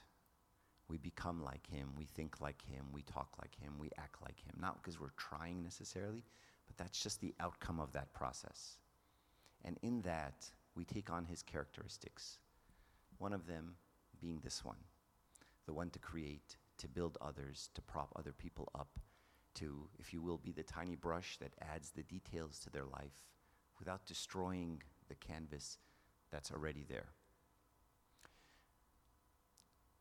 We 0.87 0.97
become 0.97 1.43
like 1.43 1.67
him, 1.67 1.89
we 1.97 2.05
think 2.05 2.39
like 2.39 2.61
him, 2.61 2.85
we 2.93 3.01
talk 3.01 3.35
like 3.41 3.53
him, 3.61 3.73
we 3.77 3.89
act 3.97 4.21
like 4.21 4.39
him. 4.39 4.55
Not 4.61 4.81
because 4.81 4.97
we're 4.97 5.09
trying 5.17 5.61
necessarily, 5.61 6.23
but 6.67 6.77
that's 6.77 7.03
just 7.03 7.19
the 7.19 7.35
outcome 7.41 7.81
of 7.81 7.91
that 7.91 8.13
process. 8.13 8.77
And 9.65 9.77
in 9.81 10.03
that, 10.03 10.49
we 10.73 10.85
take 10.85 11.09
on 11.09 11.25
his 11.25 11.43
characteristics. 11.43 12.37
One 13.17 13.33
of 13.33 13.45
them 13.45 13.75
being 14.19 14.39
this 14.43 14.63
one 14.63 14.77
the 15.65 15.73
one 15.73 15.91
to 15.91 15.99
create, 15.99 16.57
to 16.79 16.87
build 16.87 17.15
others, 17.21 17.69
to 17.75 17.81
prop 17.83 18.11
other 18.15 18.31
people 18.31 18.67
up, 18.73 18.99
to, 19.53 19.87
if 19.99 20.11
you 20.11 20.19
will, 20.19 20.39
be 20.39 20.51
the 20.51 20.63
tiny 20.63 20.95
brush 20.95 21.37
that 21.37 21.53
adds 21.61 21.91
the 21.91 22.01
details 22.01 22.57
to 22.57 22.71
their 22.71 22.85
life 22.85 23.13
without 23.77 24.03
destroying 24.07 24.81
the 25.09 25.13
canvas 25.13 25.77
that's 26.31 26.51
already 26.51 26.85
there. 26.89 27.09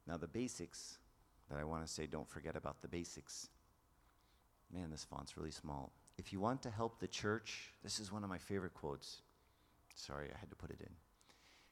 Now, 0.07 0.16
the 0.16 0.26
basics 0.26 0.96
that 1.50 1.59
I 1.59 1.64
want 1.64 1.87
to 1.87 1.92
say, 1.92 2.07
don't 2.07 2.28
forget 2.28 2.57
about 2.57 2.81
the 2.81 2.88
basics. 2.88 3.50
Man, 4.72 4.90
this 4.90 5.04
font's 5.04 5.37
really 5.37 5.50
small. 5.50 5.92
If 6.16 6.33
you 6.33 6.40
want 6.40 6.62
to 6.62 6.70
help 6.70 6.98
the 6.98 7.09
church, 7.09 7.74
this 7.83 8.00
is 8.00 8.11
one 8.11 8.24
of 8.24 8.31
my 8.31 8.38
favorite 8.38 8.74
quotes. 8.74 9.20
Sorry, 9.94 10.31
I 10.35 10.38
had 10.38 10.48
to 10.48 10.57
put 10.57 10.70
it 10.70 10.81
in. 10.81 10.94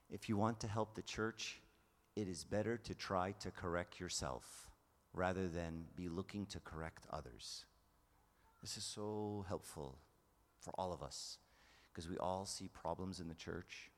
If 0.09 0.29
you 0.29 0.37
want 0.37 0.59
to 0.59 0.67
help 0.67 0.93
the 0.93 1.01
church, 1.01 1.61
it 2.17 2.27
is 2.27 2.43
better 2.43 2.77
to 2.77 2.95
try 2.95 3.31
to 3.39 3.51
correct 3.51 3.99
yourself 3.99 4.71
rather 5.13 5.47
than 5.47 5.85
be 5.95 6.09
looking 6.09 6.47
to 6.47 6.59
correct 6.59 7.05
others. 7.13 7.65
This 8.59 8.75
is 8.75 8.83
so 8.83 9.45
helpful 9.47 9.99
for 10.59 10.71
all 10.79 10.91
of 10.91 11.03
us 11.03 11.37
because 11.93 12.09
we 12.09 12.17
all 12.17 12.47
see 12.47 12.69
problems 12.69 13.19
in 13.19 13.27
the 13.27 13.35
church. 13.35 13.91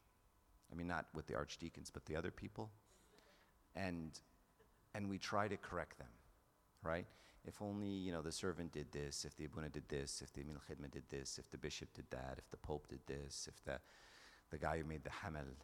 I 0.69 0.75
mean, 0.75 0.87
not 0.87 1.05
with 1.15 1.27
the 1.27 1.35
archdeacons, 1.35 1.89
but 1.89 2.05
the 2.07 2.17
other 2.17 2.29
people. 2.29 2.69
And, 3.73 4.11
and 4.93 5.09
we 5.09 5.17
try 5.17 5.47
to 5.47 5.55
correct 5.55 5.97
them, 5.97 6.09
right? 6.83 7.05
If 7.45 7.61
only, 7.61 7.87
you 7.87 8.11
know, 8.11 8.21
the 8.21 8.33
servant 8.33 8.73
did 8.73 8.91
this, 8.91 9.23
if 9.23 9.37
the 9.37 9.45
Abuna 9.45 9.69
did 9.69 9.87
this, 9.87 10.21
if 10.21 10.33
the 10.33 10.41
Emil 10.41 10.57
Khidma 10.69 10.91
did 10.91 11.07
this, 11.09 11.39
if 11.39 11.49
the 11.51 11.57
bishop 11.57 11.93
did 11.93 12.09
that, 12.09 12.35
if 12.37 12.49
the 12.51 12.57
pope 12.57 12.89
did 12.89 12.99
this, 13.07 13.47
if 13.49 13.63
the, 13.63 13.79
the 14.51 14.57
guy 14.57 14.77
who 14.77 14.83
made 14.83 15.05
the 15.05 15.09
Hamel 15.09 15.55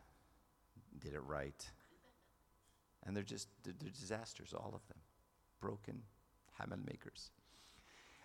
did 1.01 1.13
it 1.13 1.23
right. 1.27 1.69
And 3.05 3.15
they're 3.15 3.23
just, 3.23 3.47
they're, 3.63 3.73
they're 3.79 3.91
disasters, 3.91 4.53
all 4.53 4.73
of 4.73 4.85
them. 4.87 4.97
Broken 5.61 6.01
Hamel 6.59 6.79
makers. 6.85 7.31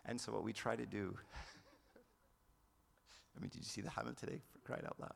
And 0.06 0.20
so 0.20 0.32
what 0.32 0.42
we 0.42 0.52
try 0.52 0.76
to 0.76 0.86
do, 0.86 1.16
I 3.36 3.40
mean, 3.40 3.50
did 3.50 3.58
you 3.58 3.64
see 3.64 3.80
the 3.80 3.90
Hamel 3.90 4.14
today, 4.14 4.40
for 4.64 4.74
out 4.74 4.98
loud? 4.98 5.14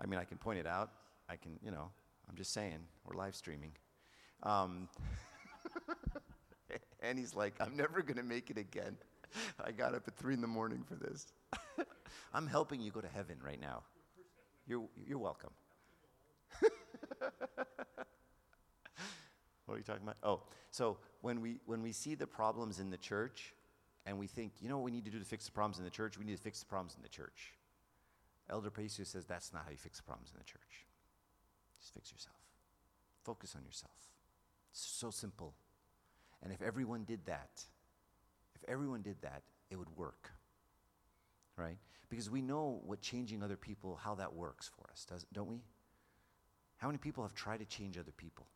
I 0.00 0.06
mean, 0.06 0.18
I 0.18 0.24
can 0.24 0.38
point 0.38 0.58
it 0.58 0.66
out. 0.66 0.90
I 1.28 1.36
can, 1.36 1.58
you 1.62 1.70
know, 1.70 1.90
I'm 2.28 2.36
just 2.36 2.52
saying, 2.52 2.78
we're 3.04 3.16
live 3.16 3.34
streaming. 3.34 3.72
Um, 4.42 4.88
and 7.00 7.18
he's 7.18 7.34
like, 7.34 7.54
I'm 7.60 7.76
never 7.76 8.02
going 8.02 8.16
to 8.16 8.22
make 8.22 8.50
it 8.50 8.58
again. 8.58 8.96
I 9.64 9.70
got 9.70 9.94
up 9.94 10.08
at 10.08 10.16
3 10.16 10.34
in 10.34 10.40
the 10.40 10.46
morning 10.46 10.82
for 10.82 10.94
this. 10.94 11.26
I'm 12.34 12.46
helping 12.46 12.80
you 12.80 12.90
go 12.90 13.00
to 13.00 13.08
heaven 13.08 13.36
right 13.44 13.60
now. 13.60 13.82
You're, 14.66 14.88
you're 15.06 15.18
welcome. 15.18 15.50
What 19.70 19.76
are 19.76 19.78
you 19.78 19.84
talking 19.84 20.02
about? 20.02 20.16
Oh, 20.22 20.42
so 20.72 20.98
when 21.20 21.40
we, 21.40 21.60
when 21.66 21.80
we 21.80 21.92
see 21.92 22.16
the 22.16 22.26
problems 22.26 22.80
in 22.80 22.90
the 22.90 22.96
church 22.96 23.54
and 24.04 24.18
we 24.18 24.26
think, 24.26 24.52
you 24.60 24.68
know 24.68 24.76
what 24.76 24.84
we 24.84 24.90
need 24.90 25.04
to 25.04 25.10
do 25.10 25.18
to 25.20 25.24
fix 25.24 25.46
the 25.46 25.52
problems 25.52 25.78
in 25.78 25.84
the 25.84 25.90
church? 25.90 26.18
We 26.18 26.24
need 26.24 26.36
to 26.36 26.42
fix 26.42 26.58
the 26.58 26.66
problems 26.66 26.96
in 26.96 27.02
the 27.02 27.08
church. 27.08 27.52
Elder 28.50 28.70
Paisios 28.70 29.06
says 29.06 29.26
that's 29.26 29.52
not 29.52 29.62
how 29.64 29.70
you 29.70 29.76
fix 29.76 29.98
the 29.98 30.02
problems 30.02 30.32
in 30.32 30.38
the 30.38 30.44
church. 30.44 30.86
Just 31.80 31.94
fix 31.94 32.10
yourself. 32.10 32.34
Focus 33.22 33.54
on 33.56 33.64
yourself. 33.64 33.94
It's 34.72 34.80
so 34.80 35.10
simple. 35.10 35.54
And 36.42 36.52
if 36.52 36.60
everyone 36.62 37.04
did 37.04 37.20
that, 37.26 37.62
if 38.56 38.68
everyone 38.68 39.02
did 39.02 39.22
that, 39.22 39.42
it 39.70 39.76
would 39.76 39.96
work. 39.96 40.32
Right? 41.56 41.78
Because 42.08 42.28
we 42.28 42.42
know 42.42 42.80
what 42.84 43.00
changing 43.00 43.42
other 43.42 43.56
people, 43.56 44.00
how 44.02 44.16
that 44.16 44.34
works 44.34 44.68
for 44.68 44.90
us, 44.90 45.06
does, 45.08 45.24
don't 45.32 45.48
we? 45.48 45.60
How 46.78 46.88
many 46.88 46.98
people 46.98 47.22
have 47.22 47.34
tried 47.34 47.58
to 47.58 47.66
change 47.66 47.96
other 47.98 48.12
people? 48.16 48.46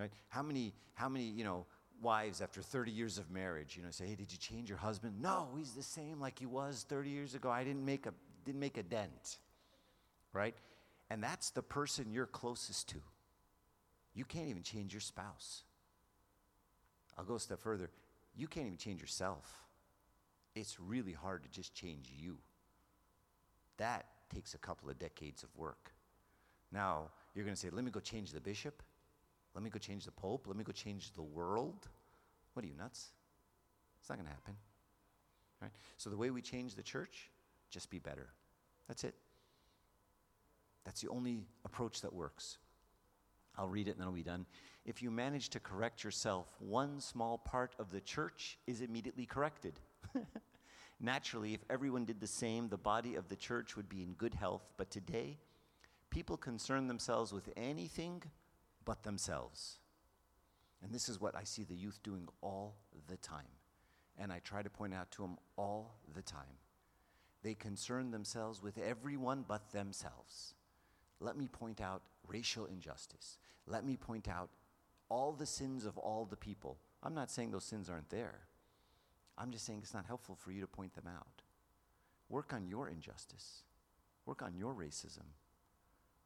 Right? 0.00 0.10
How 0.28 0.42
many, 0.42 0.72
how 0.94 1.10
many, 1.10 1.24
you 1.24 1.44
know, 1.44 1.66
wives 2.00 2.40
after 2.40 2.62
30 2.62 2.90
years 2.90 3.18
of 3.18 3.30
marriage, 3.30 3.76
you 3.76 3.82
know, 3.82 3.90
say, 3.90 4.06
hey, 4.06 4.14
did 4.14 4.32
you 4.32 4.38
change 4.38 4.70
your 4.70 4.78
husband? 4.78 5.20
No, 5.20 5.48
he's 5.58 5.72
the 5.72 5.82
same 5.82 6.18
like 6.18 6.38
he 6.38 6.46
was 6.46 6.86
30 6.88 7.10
years 7.10 7.34
ago. 7.34 7.50
I 7.50 7.64
didn't 7.64 7.84
make 7.84 8.06
a, 8.06 8.14
didn't 8.46 8.60
make 8.60 8.78
a 8.78 8.82
dent. 8.82 9.36
Right? 10.32 10.54
And 11.10 11.22
that's 11.22 11.50
the 11.50 11.60
person 11.60 12.06
you're 12.10 12.24
closest 12.24 12.88
to. 12.90 13.02
You 14.14 14.24
can't 14.24 14.48
even 14.48 14.62
change 14.62 14.94
your 14.94 15.02
spouse. 15.02 15.64
I'll 17.18 17.24
go 17.24 17.34
a 17.34 17.40
step 17.40 17.60
further. 17.60 17.90
You 18.34 18.46
can't 18.46 18.66
even 18.66 18.78
change 18.78 19.02
yourself. 19.02 19.66
It's 20.54 20.80
really 20.80 21.12
hard 21.12 21.42
to 21.42 21.50
just 21.50 21.74
change 21.74 22.10
you. 22.16 22.38
That 23.76 24.06
takes 24.34 24.54
a 24.54 24.58
couple 24.58 24.88
of 24.88 24.98
decades 24.98 25.42
of 25.42 25.54
work. 25.56 25.92
Now, 26.72 27.10
you're 27.34 27.44
going 27.44 27.54
to 27.54 27.60
say, 27.60 27.68
let 27.70 27.84
me 27.84 27.90
go 27.90 28.00
change 28.00 28.32
the 28.32 28.40
bishop. 28.40 28.82
Let 29.54 29.64
me 29.64 29.70
go 29.70 29.78
change 29.78 30.04
the 30.04 30.12
pope. 30.12 30.46
Let 30.46 30.56
me 30.56 30.64
go 30.64 30.72
change 30.72 31.12
the 31.12 31.22
world. 31.22 31.88
What 32.52 32.64
are 32.64 32.68
you, 32.68 32.74
nuts? 32.76 33.08
It's 34.00 34.08
not 34.08 34.16
going 34.16 34.26
to 34.26 34.32
happen. 34.32 34.54
Right? 35.60 35.72
So, 35.98 36.10
the 36.10 36.16
way 36.16 36.30
we 36.30 36.40
change 36.40 36.74
the 36.74 36.82
church, 36.82 37.30
just 37.70 37.90
be 37.90 37.98
better. 37.98 38.28
That's 38.88 39.04
it. 39.04 39.14
That's 40.84 41.00
the 41.00 41.08
only 41.08 41.44
approach 41.64 42.00
that 42.00 42.12
works. 42.12 42.58
I'll 43.56 43.68
read 43.68 43.88
it 43.88 43.92
and 43.92 44.00
then 44.00 44.06
I'll 44.06 44.14
be 44.14 44.22
done. 44.22 44.46
If 44.86 45.02
you 45.02 45.10
manage 45.10 45.50
to 45.50 45.60
correct 45.60 46.02
yourself, 46.02 46.46
one 46.58 47.00
small 47.00 47.38
part 47.38 47.74
of 47.78 47.90
the 47.90 48.00
church 48.00 48.58
is 48.66 48.80
immediately 48.80 49.26
corrected. 49.26 49.74
Naturally, 51.00 51.54
if 51.54 51.60
everyone 51.68 52.04
did 52.04 52.20
the 52.20 52.26
same, 52.26 52.68
the 52.68 52.78
body 52.78 53.14
of 53.14 53.28
the 53.28 53.36
church 53.36 53.76
would 53.76 53.88
be 53.88 54.02
in 54.02 54.14
good 54.14 54.34
health. 54.34 54.72
But 54.76 54.90
today, 54.90 55.38
people 56.08 56.36
concern 56.36 56.88
themselves 56.88 57.32
with 57.32 57.50
anything 57.56 58.22
but 58.84 59.02
themselves. 59.02 59.78
And 60.82 60.92
this 60.92 61.08
is 61.08 61.20
what 61.20 61.36
I 61.36 61.44
see 61.44 61.64
the 61.64 61.74
youth 61.74 62.00
doing 62.02 62.26
all 62.40 62.76
the 63.08 63.16
time. 63.16 63.56
And 64.18 64.32
I 64.32 64.40
try 64.40 64.62
to 64.62 64.70
point 64.70 64.94
out 64.94 65.10
to 65.12 65.22
them 65.22 65.36
all 65.56 65.96
the 66.14 66.22
time. 66.22 66.58
They 67.42 67.54
concern 67.54 68.10
themselves 68.10 68.62
with 68.62 68.78
everyone 68.78 69.44
but 69.46 69.72
themselves. 69.72 70.54
Let 71.20 71.36
me 71.36 71.48
point 71.48 71.80
out 71.80 72.02
racial 72.26 72.66
injustice. 72.66 73.38
Let 73.66 73.84
me 73.84 73.96
point 73.96 74.28
out 74.28 74.50
all 75.08 75.32
the 75.32 75.46
sins 75.46 75.84
of 75.84 75.98
all 75.98 76.24
the 76.24 76.36
people. 76.36 76.78
I'm 77.02 77.14
not 77.14 77.30
saying 77.30 77.50
those 77.50 77.64
sins 77.64 77.88
aren't 77.88 78.10
there. 78.10 78.40
I'm 79.38 79.50
just 79.50 79.64
saying 79.64 79.80
it's 79.82 79.94
not 79.94 80.06
helpful 80.06 80.34
for 80.34 80.52
you 80.52 80.60
to 80.60 80.66
point 80.66 80.94
them 80.94 81.06
out. 81.08 81.42
Work 82.28 82.52
on 82.52 82.66
your 82.66 82.88
injustice. 82.88 83.62
Work 84.26 84.42
on 84.42 84.54
your 84.54 84.74
racism. 84.74 85.24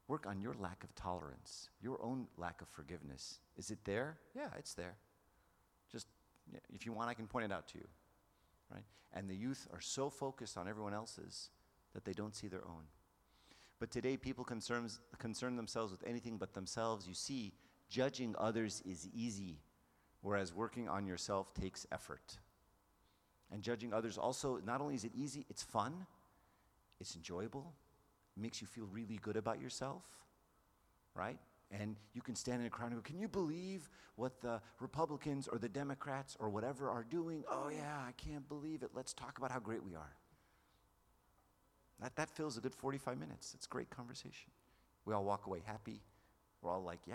Work 0.07 0.27
on 0.27 0.40
your 0.40 0.55
lack 0.59 0.85
of 0.85 0.95
tolerance, 0.95 1.71
your 1.81 2.02
own 2.02 2.27
lack 2.37 2.61
of 2.61 2.69
forgiveness. 2.69 3.38
Is 3.57 3.71
it 3.71 3.79
there? 3.85 4.19
Yeah, 4.37 4.48
it's 4.59 4.75
there. 4.75 4.96
Just 5.90 6.09
if 6.73 6.85
you 6.85 6.92
want, 6.92 7.09
I 7.09 7.15
can 7.15 7.27
point 7.27 7.46
it 7.46 7.52
out 7.52 7.69
to 7.69 7.79
you. 7.79 7.87
Right? 8.71 8.85
And 9.15 9.29
the 9.29 9.35
youth 9.35 9.67
are 9.73 9.81
so 9.81 10.11
focused 10.11 10.59
on 10.59 10.69
everyone 10.69 10.92
else's 10.92 11.50
that 11.94 12.05
they 12.05 12.13
don't 12.13 12.35
see 12.35 12.48
their 12.48 12.65
own. 12.67 12.85
But 13.81 13.90
today, 13.90 14.17
people 14.17 14.44
concerns, 14.44 15.00
concern 15.19 15.57
themselves 15.57 15.90
with 15.90 16.05
anything 16.07 16.37
but 16.37 16.55
themselves. 16.55 17.09
You 17.09 17.15
see, 17.15 17.55
judging 17.88 18.35
others 18.38 18.83
is 18.85 19.09
easy, 19.15 19.61
whereas 20.21 20.52
working 20.55 20.88
on 20.88 21.07
yourself 21.07 21.55
takes 21.55 21.87
effort. 21.92 22.38
And 23.52 23.63
judging 23.63 23.92
others 23.92 24.19
also, 24.19 24.59
not 24.65 24.81
only 24.81 24.94
is 24.94 25.05
it 25.05 25.13
easy, 25.15 25.46
it's 25.48 25.63
fun, 25.63 26.07
it's 27.00 27.15
enjoyable, 27.15 27.73
makes 28.37 28.60
you 28.60 28.66
feel 28.66 28.87
really 28.90 29.18
good 29.22 29.37
about 29.37 29.60
yourself, 29.60 30.02
right? 31.14 31.38
And 31.70 31.96
you 32.12 32.20
can 32.20 32.35
stand 32.37 32.60
in 32.60 32.66
a 32.66 32.70
crowd 32.70 32.92
and 32.92 32.96
go, 32.96 33.02
Can 33.02 33.18
you 33.18 33.28
believe 33.28 33.88
what 34.16 34.40
the 34.40 34.60
Republicans 34.80 35.48
or 35.48 35.58
the 35.58 35.68
Democrats 35.68 36.37
or 36.38 36.48
whatever 36.50 36.90
are 36.90 37.04
doing? 37.08 37.44
Oh, 37.50 37.68
yeah, 37.68 37.98
I 38.06 38.12
can't 38.12 38.46
believe 38.48 38.82
it. 38.82 38.90
Let's 38.94 39.12
talk 39.12 39.38
about 39.38 39.50
how 39.50 39.58
great 39.58 39.82
we 39.85 39.94
are. 39.94 40.14
That, 42.00 42.16
that 42.16 42.30
fills 42.30 42.56
a 42.56 42.60
good 42.60 42.74
45 42.74 43.18
minutes. 43.18 43.52
It's 43.54 43.66
great 43.66 43.90
conversation. 43.90 44.50
We 45.04 45.14
all 45.14 45.24
walk 45.24 45.46
away 45.46 45.62
happy. 45.64 46.00
We're 46.60 46.70
all 46.70 46.82
like, 46.82 47.00
yeah, 47.06 47.14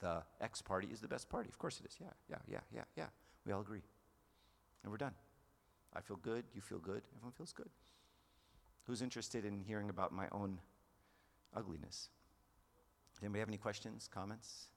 the 0.00 0.22
X 0.40 0.62
party 0.62 0.88
is 0.92 1.00
the 1.00 1.08
best 1.08 1.28
party. 1.28 1.48
Of 1.48 1.58
course 1.58 1.80
it 1.80 1.88
is. 1.88 1.96
Yeah, 2.00 2.08
yeah, 2.28 2.38
yeah, 2.50 2.60
yeah, 2.74 2.84
yeah. 2.96 3.06
We 3.46 3.52
all 3.52 3.60
agree. 3.60 3.82
And 4.82 4.90
we're 4.90 4.98
done. 4.98 5.14
I 5.94 6.00
feel 6.00 6.16
good, 6.16 6.44
you 6.54 6.60
feel 6.60 6.78
good, 6.78 7.02
everyone 7.14 7.32
feels 7.32 7.52
good. 7.52 7.68
Who's 8.86 9.00
interested 9.00 9.44
in 9.44 9.60
hearing 9.60 9.88
about 9.88 10.12
my 10.12 10.26
own 10.30 10.60
ugliness? 11.56 12.10
Anybody 13.22 13.40
have 13.40 13.48
any 13.48 13.56
questions, 13.56 14.08
comments, 14.12 14.68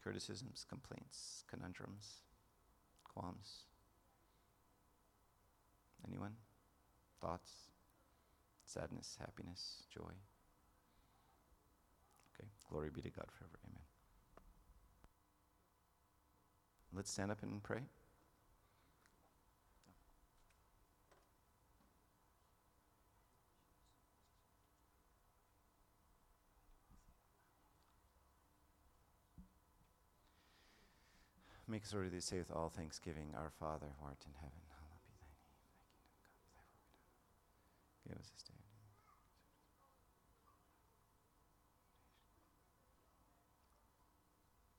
criticisms, 0.00 0.64
complaints, 0.68 1.42
conundrums, 1.50 2.22
qualms? 3.02 3.64
Anyone? 6.06 6.34
Thoughts? 7.20 7.50
Sadness, 8.64 9.16
happiness, 9.18 9.82
joy? 9.92 10.12
Okay, 12.34 12.48
glory 12.70 12.90
be 12.90 13.00
to 13.00 13.10
God 13.10 13.26
forever. 13.36 13.58
Amen. 13.66 13.82
Let's 16.94 17.10
stand 17.10 17.32
up 17.32 17.42
and 17.42 17.62
pray. 17.62 17.80
Make 31.68 31.84
us 31.84 31.92
worthy 31.92 32.16
to 32.16 32.22
say 32.22 32.38
with 32.38 32.50
all 32.50 32.70
thanksgiving, 32.70 33.34
Our 33.36 33.52
Father, 33.60 33.86
who 34.00 34.06
art 34.06 34.24
in 34.24 34.32
heaven, 34.40 34.64
hallowed 34.72 35.04
be 35.04 35.12
thy 35.20 35.28
name. 35.28 35.60
Thy 35.60 36.16
kingdom 36.16 36.48
come, 36.56 36.64
thy 36.72 36.80
will 36.80 36.96
be 36.96 38.08
done. 38.08 38.08
Give 38.08 38.18
us 38.18 38.32
this 38.32 38.42
day 38.48 38.57